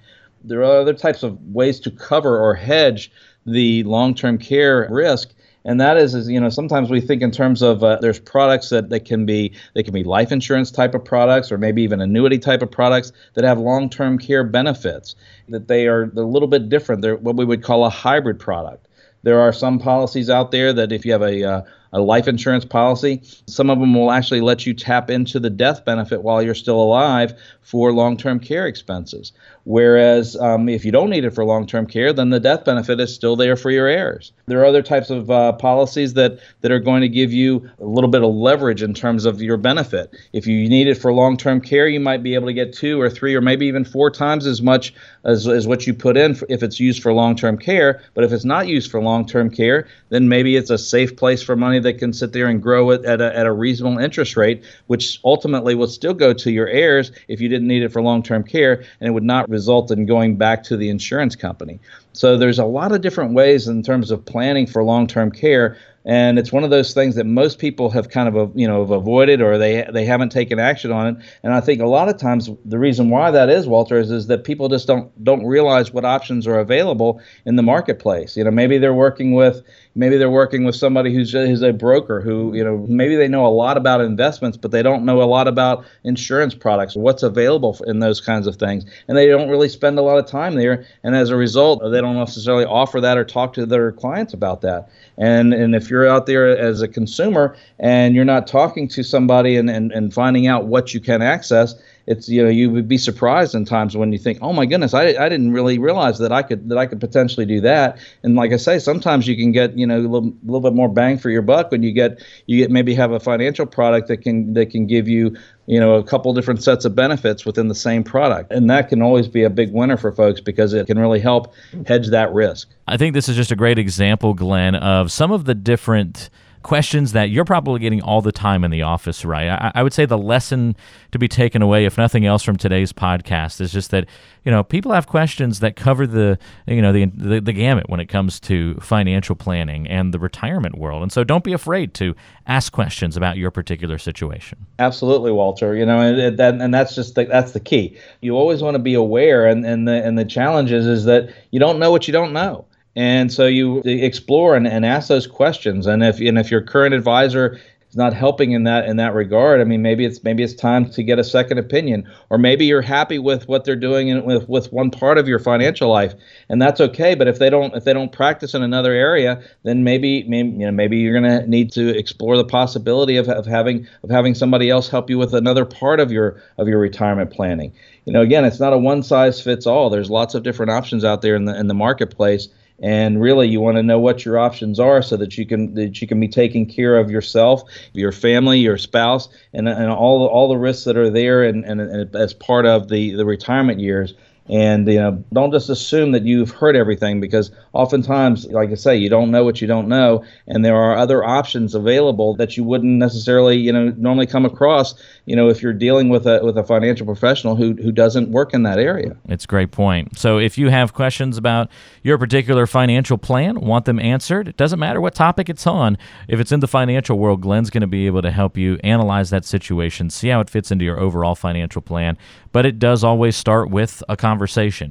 There 0.43 0.61
are 0.61 0.79
other 0.79 0.93
types 0.93 1.23
of 1.23 1.41
ways 1.47 1.79
to 1.81 1.91
cover 1.91 2.39
or 2.39 2.53
hedge 2.53 3.11
the 3.45 3.83
long 3.83 4.13
term 4.13 4.37
care 4.37 4.87
risk 4.89 5.33
and 5.67 5.81
that 5.81 5.97
is, 5.97 6.15
is 6.15 6.27
you 6.27 6.39
know 6.39 6.50
sometimes 6.50 6.89
we 6.89 7.01
think 7.01 7.21
in 7.21 7.29
terms 7.29 7.62
of 7.62 7.83
uh, 7.83 7.97
there's 8.01 8.19
products 8.19 8.69
that, 8.69 8.89
that 8.89 9.05
can 9.05 9.25
be 9.25 9.53
they 9.75 9.83
can 9.83 9.93
be 9.93 10.03
life 10.03 10.31
insurance 10.31 10.71
type 10.71 10.95
of 10.95 11.05
products 11.05 11.51
or 11.51 11.59
maybe 11.59 11.83
even 11.83 12.01
annuity 12.01 12.39
type 12.39 12.63
of 12.63 12.71
products 12.71 13.12
that 13.36 13.43
have 13.43 13.59
long-term 13.59 14.17
care 14.17 14.43
benefits 14.43 15.15
that 15.50 15.67
they 15.67 15.86
are 15.88 16.03
a 16.03 16.21
little 16.21 16.47
bit 16.47 16.69
different 16.69 17.01
they're 17.03 17.17
what 17.17 17.36
we 17.36 17.45
would 17.45 17.62
call 17.62 17.86
a 17.86 17.89
hybrid 17.89 18.39
product 18.39 18.88
There 19.24 19.39
are 19.39 19.53
some 19.53 19.77
policies 19.77 20.29
out 20.29 20.51
there 20.51 20.74
that 20.74 20.91
if 20.91 21.05
you 21.05 21.12
have 21.12 21.21
a 21.21 21.43
uh, 21.43 21.62
a 21.93 22.01
life 22.01 22.27
insurance 22.27 22.65
policy. 22.65 23.21
Some 23.47 23.69
of 23.69 23.79
them 23.79 23.93
will 23.93 24.12
actually 24.12 24.41
let 24.41 24.65
you 24.65 24.74
tap 24.74 25.09
into 25.09 25.39
the 25.39 25.50
death 25.50 25.86
benefit 25.86 26.21
while 26.21 26.41
you're 26.41 26.55
still 26.55 26.81
alive 26.81 27.33
for 27.67 27.91
long 27.91 28.15
term 28.15 28.39
care 28.39 28.65
expenses. 28.65 29.33
Whereas 29.65 30.38
um, 30.38 30.69
if 30.69 30.86
you 30.86 30.91
don't 30.93 31.09
need 31.09 31.25
it 31.25 31.31
for 31.31 31.43
long 31.43 31.67
term 31.67 31.86
care, 31.86 32.13
then 32.13 32.29
the 32.29 32.39
death 32.39 32.63
benefit 32.63 33.01
is 33.01 33.13
still 33.13 33.36
there 33.36 33.57
for 33.57 33.69
your 33.69 33.88
heirs. 33.88 34.31
There 34.45 34.62
are 34.62 34.65
other 34.65 34.81
types 34.81 35.09
of 35.09 35.29
uh, 35.29 35.51
policies 35.51 36.13
that, 36.13 36.39
that 36.62 36.71
are 36.71 36.79
going 36.79 37.01
to 37.01 37.09
give 37.09 37.33
you 37.33 37.69
a 37.81 37.83
little 37.83 38.09
bit 38.09 38.24
of 38.24 38.33
leverage 38.33 38.81
in 38.81 38.93
terms 38.93 39.25
of 39.25 39.41
your 39.41 39.57
benefit. 39.57 40.15
If 40.31 40.47
you 40.47 40.69
need 40.69 40.88
it 40.88 40.95
for 40.95 41.12
long 41.12 41.36
term 41.36 41.59
care, 41.59 41.89
you 41.89 42.00
might 42.00 42.24
be 42.24 42.36
able 42.36 42.47
to 42.47 42.53
get 42.53 42.71
two 42.71 43.01
or 43.01 43.09
three 43.09 43.36
or 43.36 43.41
maybe 43.41 43.65
even 43.65 43.83
four 43.83 44.12
times 44.12 44.45
as 44.45 44.62
much 44.62 44.93
as, 45.25 45.45
as 45.45 45.67
what 45.67 45.86
you 45.86 45.93
put 45.93 46.15
in 46.15 46.38
if 46.47 46.63
it's 46.63 46.79
used 46.79 47.03
for 47.03 47.12
long 47.12 47.36
term 47.36 47.57
care. 47.57 48.01
But 48.13 48.24
if 48.24 48.31
it's 48.31 48.45
not 48.45 48.69
used 48.69 48.89
for 48.89 49.01
long 49.01 49.25
term 49.25 49.50
care, 49.50 49.89
then 50.07 50.29
maybe 50.29 50.55
it's 50.55 50.69
a 50.69 50.77
safe 50.77 51.17
place 51.17 51.43
for 51.43 51.57
money 51.57 51.79
that 51.79 51.97
can 51.97 52.13
sit 52.13 52.31
there 52.31 52.47
and 52.47 52.63
grow 52.63 52.91
it 52.91 53.03
at 53.03 53.19
a, 53.19 53.38
at 53.38 53.45
a 53.45 53.51
reasonable 53.51 54.00
interest 54.00 54.38
rate, 54.38 54.63
which 54.86 55.19
ultimately 55.25 55.75
will 55.75 55.88
still 55.88 56.13
go 56.13 56.31
to 56.31 56.50
your 56.50 56.69
heirs 56.69 57.12
if 57.27 57.41
you 57.41 57.56
didn't 57.57 57.67
need 57.67 57.83
it 57.83 57.91
for 57.91 58.01
long 58.01 58.23
term 58.23 58.43
care 58.43 58.83
and 58.99 59.07
it 59.07 59.11
would 59.11 59.23
not 59.23 59.49
result 59.49 59.91
in 59.91 60.05
going 60.05 60.37
back 60.37 60.63
to 60.63 60.77
the 60.77 60.89
insurance 60.89 61.35
company. 61.35 61.79
So 62.13 62.37
there's 62.37 62.59
a 62.59 62.65
lot 62.65 62.91
of 62.91 63.01
different 63.01 63.33
ways 63.33 63.67
in 63.67 63.83
terms 63.83 64.11
of 64.11 64.25
planning 64.25 64.65
for 64.65 64.83
long-term 64.83 65.31
care 65.31 65.77
and 66.07 66.39
it's 66.39 66.53
one 66.53 66.63
of 66.63 66.69
those 66.69 66.93
things 66.93 67.15
that 67.15 67.25
most 67.25 67.59
people 67.59 67.89
have 67.89 68.09
kind 68.09 68.33
of 68.33 68.57
you 68.57 68.65
know 68.65 68.79
have 68.79 68.91
avoided 68.91 69.41
or 69.41 69.57
they 69.57 69.85
they 69.91 70.05
haven't 70.05 70.31
taken 70.31 70.57
action 70.57 70.91
on 70.91 71.07
it. 71.07 71.15
And 71.43 71.53
i 71.53 71.59
think 71.59 71.81
a 71.81 71.85
lot 71.85 72.09
of 72.09 72.17
times 72.17 72.49
the 72.65 72.79
reason 72.79 73.09
why 73.09 73.29
that 73.29 73.49
is 73.49 73.67
walter 73.67 73.99
is, 73.99 74.09
is 74.09 74.27
that 74.27 74.45
people 74.45 74.69
just 74.69 74.87
don't 74.87 75.11
don't 75.23 75.45
realize 75.45 75.91
what 75.91 76.05
options 76.05 76.47
are 76.47 76.59
available 76.59 77.21
in 77.45 77.57
the 77.57 77.63
marketplace. 77.63 78.37
You 78.37 78.45
know 78.45 78.51
maybe 78.51 78.77
they're 78.77 78.93
working 78.93 79.33
with 79.33 79.61
maybe 79.95 80.17
they're 80.17 80.29
working 80.29 80.63
with 80.63 80.75
somebody 80.75 81.13
who's 81.13 81.35
a, 81.35 81.45
who's 81.45 81.61
a 81.61 81.73
broker 81.73 82.21
who 82.21 82.55
you 82.55 82.63
know 82.63 82.85
maybe 82.87 83.17
they 83.17 83.27
know 83.27 83.45
a 83.45 83.49
lot 83.49 83.75
about 83.75 83.99
investments 83.99 84.57
but 84.57 84.71
they 84.71 84.81
don't 84.81 85.03
know 85.03 85.21
a 85.21 85.25
lot 85.25 85.47
about 85.47 85.85
insurance 86.05 86.55
products 86.55 86.95
what's 86.95 87.21
available 87.21 87.77
in 87.85 87.99
those 87.99 88.21
kinds 88.21 88.47
of 88.47 88.55
things. 88.55 88.85
And 89.09 89.17
they 89.17 89.27
don't 89.27 89.49
really 89.49 89.69
spend 89.69 89.99
a 89.99 90.01
lot 90.01 90.17
of 90.17 90.25
time 90.25 90.55
there. 90.55 90.85
And 91.03 91.15
as 91.15 91.31
a 91.31 91.35
result 91.35 91.81
they 91.91 91.99
don't 91.99 92.15
necessarily 92.15 92.63
offer 92.63 93.01
that 93.01 93.17
or 93.17 93.25
talk 93.25 93.51
to 93.53 93.65
their 93.65 93.91
clients 93.91 94.33
about 94.33 94.61
that 94.61 94.89
and 95.17 95.53
and 95.53 95.75
if 95.75 95.89
you're 95.89 96.07
out 96.07 96.25
there 96.25 96.47
as 96.57 96.81
a 96.81 96.88
consumer 96.88 97.55
and 97.79 98.15
you're 98.15 98.25
not 98.25 98.47
talking 98.47 98.88
to 98.88 99.03
somebody 99.03 99.57
and, 99.57 99.69
and, 99.69 99.91
and 99.91 100.13
finding 100.13 100.47
out 100.47 100.65
what 100.67 100.93
you 100.93 101.00
can 101.00 101.21
access 101.21 101.75
it's 102.07 102.29
you 102.29 102.41
know 102.41 102.49
you 102.49 102.71
would 102.71 102.87
be 102.87 102.97
surprised 102.97 103.53
in 103.53 103.65
times 103.65 103.95
when 103.95 104.11
you 104.11 104.17
think 104.17 104.39
oh 104.41 104.53
my 104.53 104.65
goodness 104.65 104.93
I, 104.93 105.09
I 105.09 105.29
didn't 105.29 105.51
really 105.51 105.77
realize 105.77 106.17
that 106.19 106.31
I 106.31 106.41
could 106.41 106.69
that 106.69 106.77
I 106.77 106.85
could 106.85 106.99
potentially 106.99 107.45
do 107.45 107.61
that. 107.61 107.99
And 108.23 108.35
like 108.35 108.53
I 108.53 108.57
say 108.57 108.79
sometimes 108.79 109.27
you 109.27 109.35
can 109.35 109.51
get 109.51 109.77
you 109.77 109.85
know 109.85 109.97
a 109.97 110.07
little, 110.07 110.33
little 110.43 110.61
bit 110.61 110.73
more 110.73 110.89
bang 110.89 111.17
for 111.17 111.29
your 111.29 111.41
buck 111.41 111.69
when 111.69 111.83
you 111.83 111.91
get 111.91 112.23
you 112.45 112.57
get 112.57 112.71
maybe 112.71 112.95
have 112.95 113.11
a 113.11 113.19
financial 113.19 113.65
product 113.65 114.07
that 114.07 114.17
can 114.17 114.53
that 114.53 114.71
can 114.71 114.87
give 114.87 115.07
you 115.07 115.35
you 115.65 115.79
know 115.79 115.95
a 115.95 116.03
couple 116.03 116.33
different 116.33 116.63
sets 116.63 116.85
of 116.85 116.95
benefits 116.95 117.45
within 117.45 117.67
the 117.67 117.75
same 117.75 118.03
product. 118.03 118.51
And 118.51 118.69
that 118.69 118.87
can 118.89 119.01
always 119.01 119.27
be 119.27 119.43
a 119.43 119.49
big 119.49 119.71
winner 119.73 119.97
for 119.97 120.11
folks 120.11 120.39
because 120.39 120.73
it 120.73 120.87
can 120.87 120.97
really 120.97 121.19
help 121.19 121.53
hedge 121.85 122.07
that 122.07 122.33
risk. 122.33 122.69
I 122.87 122.95
think 122.95 123.13
this 123.13 123.27
is 123.27 123.35
just 123.35 123.51
a 123.51 123.55
great 123.55 123.77
example 123.77 124.33
glenn 124.33 124.75
of 124.75 125.11
some 125.11 125.31
of 125.31 125.43
the 125.43 125.53
different 125.53 126.29
questions 126.67 127.13
that 127.13 127.29
you're 127.29 127.45
probably 127.45 127.79
getting 127.79 128.01
all 128.01 128.21
the 128.21 128.31
time 128.31 128.65
in 128.65 128.71
the 128.71 128.81
office, 128.81 129.24
right? 129.24 129.47
I, 129.47 129.71
I, 129.75 129.83
would 129.83 129.93
say 129.93 130.05
the 130.05 130.17
lesson 130.17 130.75
to 131.13 131.17
be 131.17 131.29
taken 131.29 131.62
away, 131.62 131.86
if 131.86 131.97
nothing 131.97 132.25
else, 132.25 132.43
from 132.43 132.57
today's 132.57 132.91
podcast 132.91 133.62
is 133.62 133.71
just 133.71 133.89
that 133.91 134.05
you 134.43 134.51
know 134.51 134.65
people 134.65 134.91
have 134.91 135.07
questions 135.07 135.62
that 135.62 135.77
cover 135.77 136.05
the 136.05 136.38
you 136.67 136.81
know 136.81 136.91
the, 136.91 137.05
the 137.05 137.39
the, 137.39 137.53
gamut 137.53 137.89
when 137.89 138.01
it 138.01 138.07
comes 138.07 138.41
to 138.41 138.75
financial 138.81 139.33
planning 139.33 139.88
and 139.88 140.13
the 140.13 140.19
retirement 140.19 140.77
world, 140.77 141.03
and 141.03 141.12
so 141.12 141.24
don't 141.24 141.45
be 141.45 141.53
afraid 141.53 141.93
to 141.93 142.13
ask 142.47 142.74
questions 142.74 143.15
about 143.15 143.38
your 143.38 143.50
particular 143.50 143.97
situation. 143.97 144.65
Absolutely, 144.77 145.31
Walter. 145.31 145.74
You 145.74 145.86
know, 145.86 146.01
and, 146.01 146.38
and, 146.38 146.74
that's 146.74 146.93
just 146.95 147.15
the, 147.15 147.24
that's 147.24 147.53
the 147.53 147.62
key. 147.62 147.97
You 148.19 148.36
always 148.36 148.62
want 148.62 148.75
to 148.75 148.80
be 148.80 148.93
aware, 148.93 149.47
and 149.47 149.65
and 149.65 149.88
the 149.88 150.03
and 150.03 150.19
the 150.19 150.25
challenge 150.25 150.73
is, 150.73 150.86
is 150.86 151.06
that 151.06 151.34
you 151.51 151.62
don't 151.62 151.80
know 151.80 151.91
what 151.91 152.10
you 152.10 152.12
don't 152.12 152.34
know 152.34 152.65
and 152.97 153.31
so 153.31 153.45
you 153.45 153.83
explore 153.86 154.55
and, 154.55 154.65
and 154.65 154.83
ask 154.83 155.07
those 155.07 155.27
questions. 155.27 155.86
And 155.86 156.03
if 156.03 156.19
and 156.19 156.39
if 156.39 156.49
your 156.49 156.62
current 156.62 156.95
advisor 156.95 157.60
is 157.88 157.95
not 157.95 158.12
helping 158.12 158.53
in 158.53 158.63
that 158.63 158.86
in 158.86 158.97
that 158.97 159.13
regard, 159.13 159.62
I 159.62 159.65
mean 159.65 159.83
maybe 159.83 160.03
it's 160.03 160.23
maybe 160.23 160.41
it's 160.41 160.55
time 160.55 160.89
to 160.89 161.03
get 161.03 161.19
a 161.19 161.23
second 161.23 161.60
opinion, 161.60 162.12
or 162.31 162.39
maybe 162.39 162.65
you're 162.65 162.81
happy 162.81 163.19
with 163.19 163.47
what 163.47 163.65
they're 163.65 163.75
doing 163.75 164.07
in, 164.07 164.25
with 164.25 164.49
with 164.49 164.73
one 164.73 164.89
part 164.89 165.19
of 165.19 165.27
your 165.27 165.38
financial 165.38 165.91
life, 165.91 166.15
and 166.49 166.60
that's 166.60 166.81
okay. 166.81 167.13
But 167.13 167.27
if 167.27 167.38
they 167.38 167.51
don't 167.51 167.75
if 167.75 167.83
they 167.83 167.93
don't 167.93 168.12
practice 168.12 168.55
in 168.55 168.63
another 168.63 168.93
area, 168.93 169.43
then 169.62 169.83
maybe 169.83 170.23
maybe 170.23 170.49
you 170.49 170.65
know 170.65 170.71
maybe 170.71 170.97
you're 170.97 171.21
to 171.21 171.45
need 171.45 171.71
to 171.73 171.95
explore 171.95 172.36
the 172.36 172.45
possibility 172.45 173.17
of, 173.17 173.29
of 173.29 173.45
having 173.45 173.88
of 174.01 174.10
having 174.10 174.33
somebody 174.33 174.71
else 174.71 174.89
help 174.89 175.07
you 175.07 175.19
with 175.19 175.36
another 175.36 175.65
part 175.65 175.99
of 175.99 176.12
your 176.12 176.41
of 176.57 176.67
your 176.67 176.79
retirement 176.79 177.29
planning. 177.29 177.71
You 178.05 178.13
know, 178.13 178.21
again, 178.21 178.43
it's 178.43 178.60
not 178.60 178.73
a 178.73 178.77
one 178.79 179.03
size 179.03 179.39
fits 179.39 179.67
all. 179.67 179.91
There's 179.91 180.10
lots 180.10 180.33
of 180.33 180.41
different 180.41 180.71
options 180.71 181.05
out 181.05 181.21
there 181.21 181.36
in 181.36 181.45
the 181.45 181.55
in 181.55 181.67
the 181.67 181.75
marketplace 181.75 182.49
and 182.79 183.21
really 183.21 183.47
you 183.47 183.59
want 183.59 183.77
to 183.77 183.83
know 183.83 183.99
what 183.99 184.23
your 184.23 184.37
options 184.37 184.79
are 184.79 185.01
so 185.01 185.17
that 185.17 185.37
you 185.37 185.45
can 185.45 185.73
that 185.73 185.99
you 186.01 186.07
can 186.07 186.19
be 186.19 186.27
taking 186.27 186.65
care 186.65 186.97
of 186.97 187.09
yourself 187.09 187.63
your 187.93 188.11
family 188.11 188.59
your 188.59 188.77
spouse 188.77 189.29
and, 189.53 189.67
and 189.67 189.89
all 189.89 190.25
all 190.27 190.47
the 190.47 190.57
risks 190.57 190.83
that 190.85 190.97
are 190.97 191.09
there 191.09 191.43
and, 191.43 191.65
and, 191.65 191.81
and 191.81 192.15
as 192.15 192.33
part 192.33 192.65
of 192.65 192.89
the 192.89 193.15
the 193.15 193.25
retirement 193.25 193.79
years 193.79 194.13
and 194.49 194.88
you 194.88 194.99
know 194.99 195.23
don't 195.33 195.51
just 195.51 195.69
assume 195.69 196.12
that 196.12 196.23
you've 196.23 196.51
heard 196.51 196.75
everything 196.75 197.19
because 197.19 197.51
oftentimes 197.73 198.45
like 198.47 198.69
i 198.71 198.75
say 198.75 198.95
you 198.95 199.10
don't 199.10 199.31
know 199.31 199.43
what 199.43 199.62
you 199.62 199.67
don't 199.67 199.88
know. 199.88 200.23
And 200.47 200.63
there 200.63 200.75
are 200.75 200.95
other 200.95 201.23
options 201.23 201.75
available 201.75 202.36
that 202.36 202.57
you 202.57 202.63
wouldn't 202.63 202.97
necessarily 202.97 203.57
you 203.57 203.71
know 203.71 203.93
normally 203.97 204.27
come 204.27 204.45
across 204.45 204.95
you 205.25 205.36
know 205.36 205.49
if 205.49 205.62
you're 205.62 205.73
dealing 205.73 206.10
with 206.10 206.25
a 206.25 206.39
with 206.43 206.57
a 206.57 206.63
financial 206.63 207.05
professional 207.05 207.55
who 207.55 207.73
who 207.73 207.91
doesn't 207.91 208.31
work 208.31 208.53
in 208.53 208.63
that 208.63 208.79
area. 208.79 209.15
It's 209.27 209.45
a 209.45 209.47
great 209.47 209.71
point. 209.71 210.17
So 210.17 210.38
if 210.39 210.57
you 210.57 210.69
have 210.69 210.93
questions 210.93 211.38
about 211.38 211.69
your 212.03 212.17
particular 212.17 212.67
financial 212.67 213.17
plan 213.17 213.60
want 213.62 213.86
them 213.86 213.99
answered 213.99 214.47
it 214.47 214.57
doesn't 214.57 214.79
matter 214.79 215.01
what 215.01 215.15
topic 215.15 215.49
it's 215.49 215.67
on. 215.67 215.97
If 216.27 216.39
it's 216.39 216.51
in 216.51 216.60
the 216.60 216.67
financial 216.67 217.17
world 217.19 217.41
glenn's 217.41 217.69
going 217.69 217.81
to 217.81 217.88
be 217.88 218.05
able 218.07 218.21
to 218.21 218.31
help 218.31 218.57
you 218.57 218.79
analyze 218.83 219.29
that 219.29 219.45
situation 219.45 220.10
see 220.10 220.29
how 220.29 220.39
it 220.39 220.49
fits 220.49 220.71
into 220.71 220.86
your 220.86 220.99
overall 220.99 221.36
financial 221.36 221.81
plan. 221.81 222.17
But 222.51 222.65
it 222.65 222.79
does 222.79 223.03
always 223.03 223.36
start 223.36 223.69
with 223.69 224.03
a 224.10 224.17
conversation. 224.17 224.37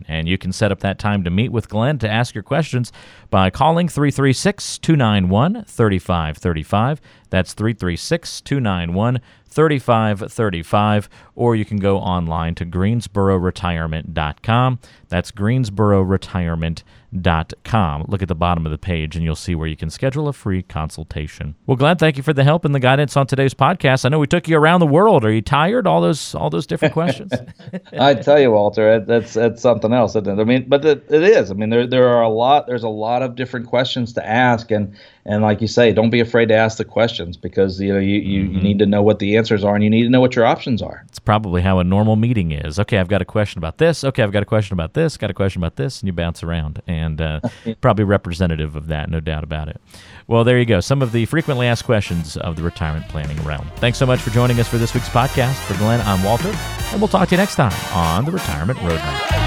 And 0.08 0.26
you 0.28 0.38
can 0.38 0.52
set 0.52 0.72
up 0.72 0.80
that 0.80 0.98
time 0.98 1.22
to 1.24 1.30
meet 1.30 1.52
with 1.52 1.68
Glenn 1.68 1.98
to 1.98 2.08
ask 2.08 2.34
your 2.34 2.42
questions 2.42 2.90
by 3.30 3.50
calling 3.50 3.88
336 3.88 4.78
291 4.78 5.64
3535. 5.64 7.00
That's 7.30 7.54
336 7.54 8.40
291 8.40 9.20
3535. 9.46 11.08
Or 11.34 11.56
you 11.56 11.64
can 11.64 11.78
go 11.78 11.98
online 11.98 12.54
to 12.56 12.66
greensbororetirement.com. 12.66 14.78
That's 15.08 15.32
greensbororetirement.com 15.32 16.76
com. 16.76 16.84
Look 17.12 18.22
at 18.22 18.28
the 18.28 18.34
bottom 18.34 18.66
of 18.66 18.72
the 18.72 18.78
page 18.78 19.16
and 19.16 19.24
you'll 19.24 19.34
see 19.34 19.54
where 19.54 19.68
you 19.68 19.76
can 19.76 19.90
schedule 19.90 20.28
a 20.28 20.32
free 20.32 20.62
consultation. 20.62 21.54
Well, 21.66 21.76
Glenn, 21.76 21.96
thank 21.96 22.16
you 22.16 22.22
for 22.22 22.32
the 22.32 22.44
help 22.44 22.64
and 22.64 22.74
the 22.74 22.80
guidance 22.80 23.16
on 23.16 23.26
today's 23.26 23.54
podcast. 23.54 24.04
I 24.04 24.08
know 24.08 24.18
we 24.18 24.26
took 24.26 24.48
you 24.48 24.56
around 24.56 24.80
the 24.80 24.86
world. 24.86 25.24
Are 25.24 25.32
you 25.32 25.42
tired? 25.42 25.86
All 25.86 26.00
those 26.00 26.34
all 26.34 26.50
those 26.50 26.66
different 26.66 26.94
questions. 26.94 27.32
I 27.98 28.14
tell 28.14 28.40
you, 28.40 28.50
Walter, 28.50 29.00
that's 29.00 29.34
that's 29.34 29.62
something 29.62 29.92
else. 29.92 30.16
I 30.16 30.20
mean, 30.20 30.66
but 30.68 30.84
it, 30.84 31.04
it 31.10 31.22
is. 31.22 31.50
I 31.50 31.54
mean, 31.54 31.70
there 31.70 31.86
there 31.86 32.08
are 32.08 32.22
a 32.22 32.28
lot. 32.28 32.66
There's 32.66 32.84
a 32.84 32.88
lot 32.88 33.22
of 33.22 33.34
different 33.34 33.66
questions 33.66 34.12
to 34.14 34.26
ask, 34.26 34.70
and 34.70 34.96
and 35.24 35.42
like 35.42 35.60
you 35.60 35.68
say, 35.68 35.92
don't 35.92 36.10
be 36.10 36.20
afraid 36.20 36.46
to 36.46 36.54
ask 36.54 36.78
the 36.78 36.84
questions 36.84 37.36
because 37.36 37.80
you 37.80 37.92
know 37.92 37.98
you, 37.98 38.18
you, 38.18 38.44
mm-hmm. 38.44 38.54
you 38.54 38.62
need 38.62 38.78
to 38.78 38.86
know 38.86 39.02
what 39.02 39.18
the 39.18 39.36
answers 39.36 39.64
are 39.64 39.74
and 39.74 39.82
you 39.82 39.90
need 39.90 40.04
to 40.04 40.10
know 40.10 40.20
what 40.20 40.36
your 40.36 40.46
options 40.46 40.82
are. 40.82 41.04
It's 41.08 41.18
probably 41.18 41.62
how 41.62 41.78
a 41.78 41.84
normal 41.84 42.16
meeting 42.16 42.52
is. 42.52 42.78
Okay, 42.78 42.98
I've 42.98 43.08
got 43.08 43.22
a 43.22 43.26
question 43.26 43.58
about 43.58 43.78
this. 43.78 44.04
Okay, 44.04 44.22
I've 44.22 44.32
got 44.32 44.42
a 44.42 44.46
question 44.46 44.74
about 44.74 44.94
this. 44.94 45.16
Got 45.16 45.30
a 45.30 45.34
question 45.34 45.60
about 45.60 45.76
this, 45.76 46.00
and 46.00 46.06
you 46.06 46.12
bounce 46.12 46.42
around. 46.42 46.80
And 46.86 46.95
and 46.96 47.20
uh, 47.20 47.40
probably 47.80 48.04
representative 48.04 48.76
of 48.76 48.88
that, 48.88 49.10
no 49.10 49.20
doubt 49.20 49.44
about 49.44 49.68
it. 49.68 49.80
Well, 50.26 50.44
there 50.44 50.58
you 50.58 50.64
go. 50.64 50.80
Some 50.80 51.02
of 51.02 51.12
the 51.12 51.24
frequently 51.26 51.66
asked 51.66 51.84
questions 51.84 52.36
of 52.36 52.56
the 52.56 52.62
retirement 52.62 53.08
planning 53.08 53.36
realm. 53.44 53.70
Thanks 53.76 53.98
so 53.98 54.06
much 54.06 54.20
for 54.20 54.30
joining 54.30 54.58
us 54.58 54.68
for 54.68 54.78
this 54.78 54.94
week's 54.94 55.08
podcast. 55.08 55.54
For 55.66 55.74
Glenn, 55.78 56.00
I'm 56.00 56.22
Walter, 56.22 56.52
and 56.92 57.00
we'll 57.00 57.08
talk 57.08 57.28
to 57.28 57.34
you 57.34 57.38
next 57.38 57.56
time 57.56 57.72
on 57.94 58.24
the 58.24 58.32
Retirement 58.32 58.78
Roadmap. 58.80 59.45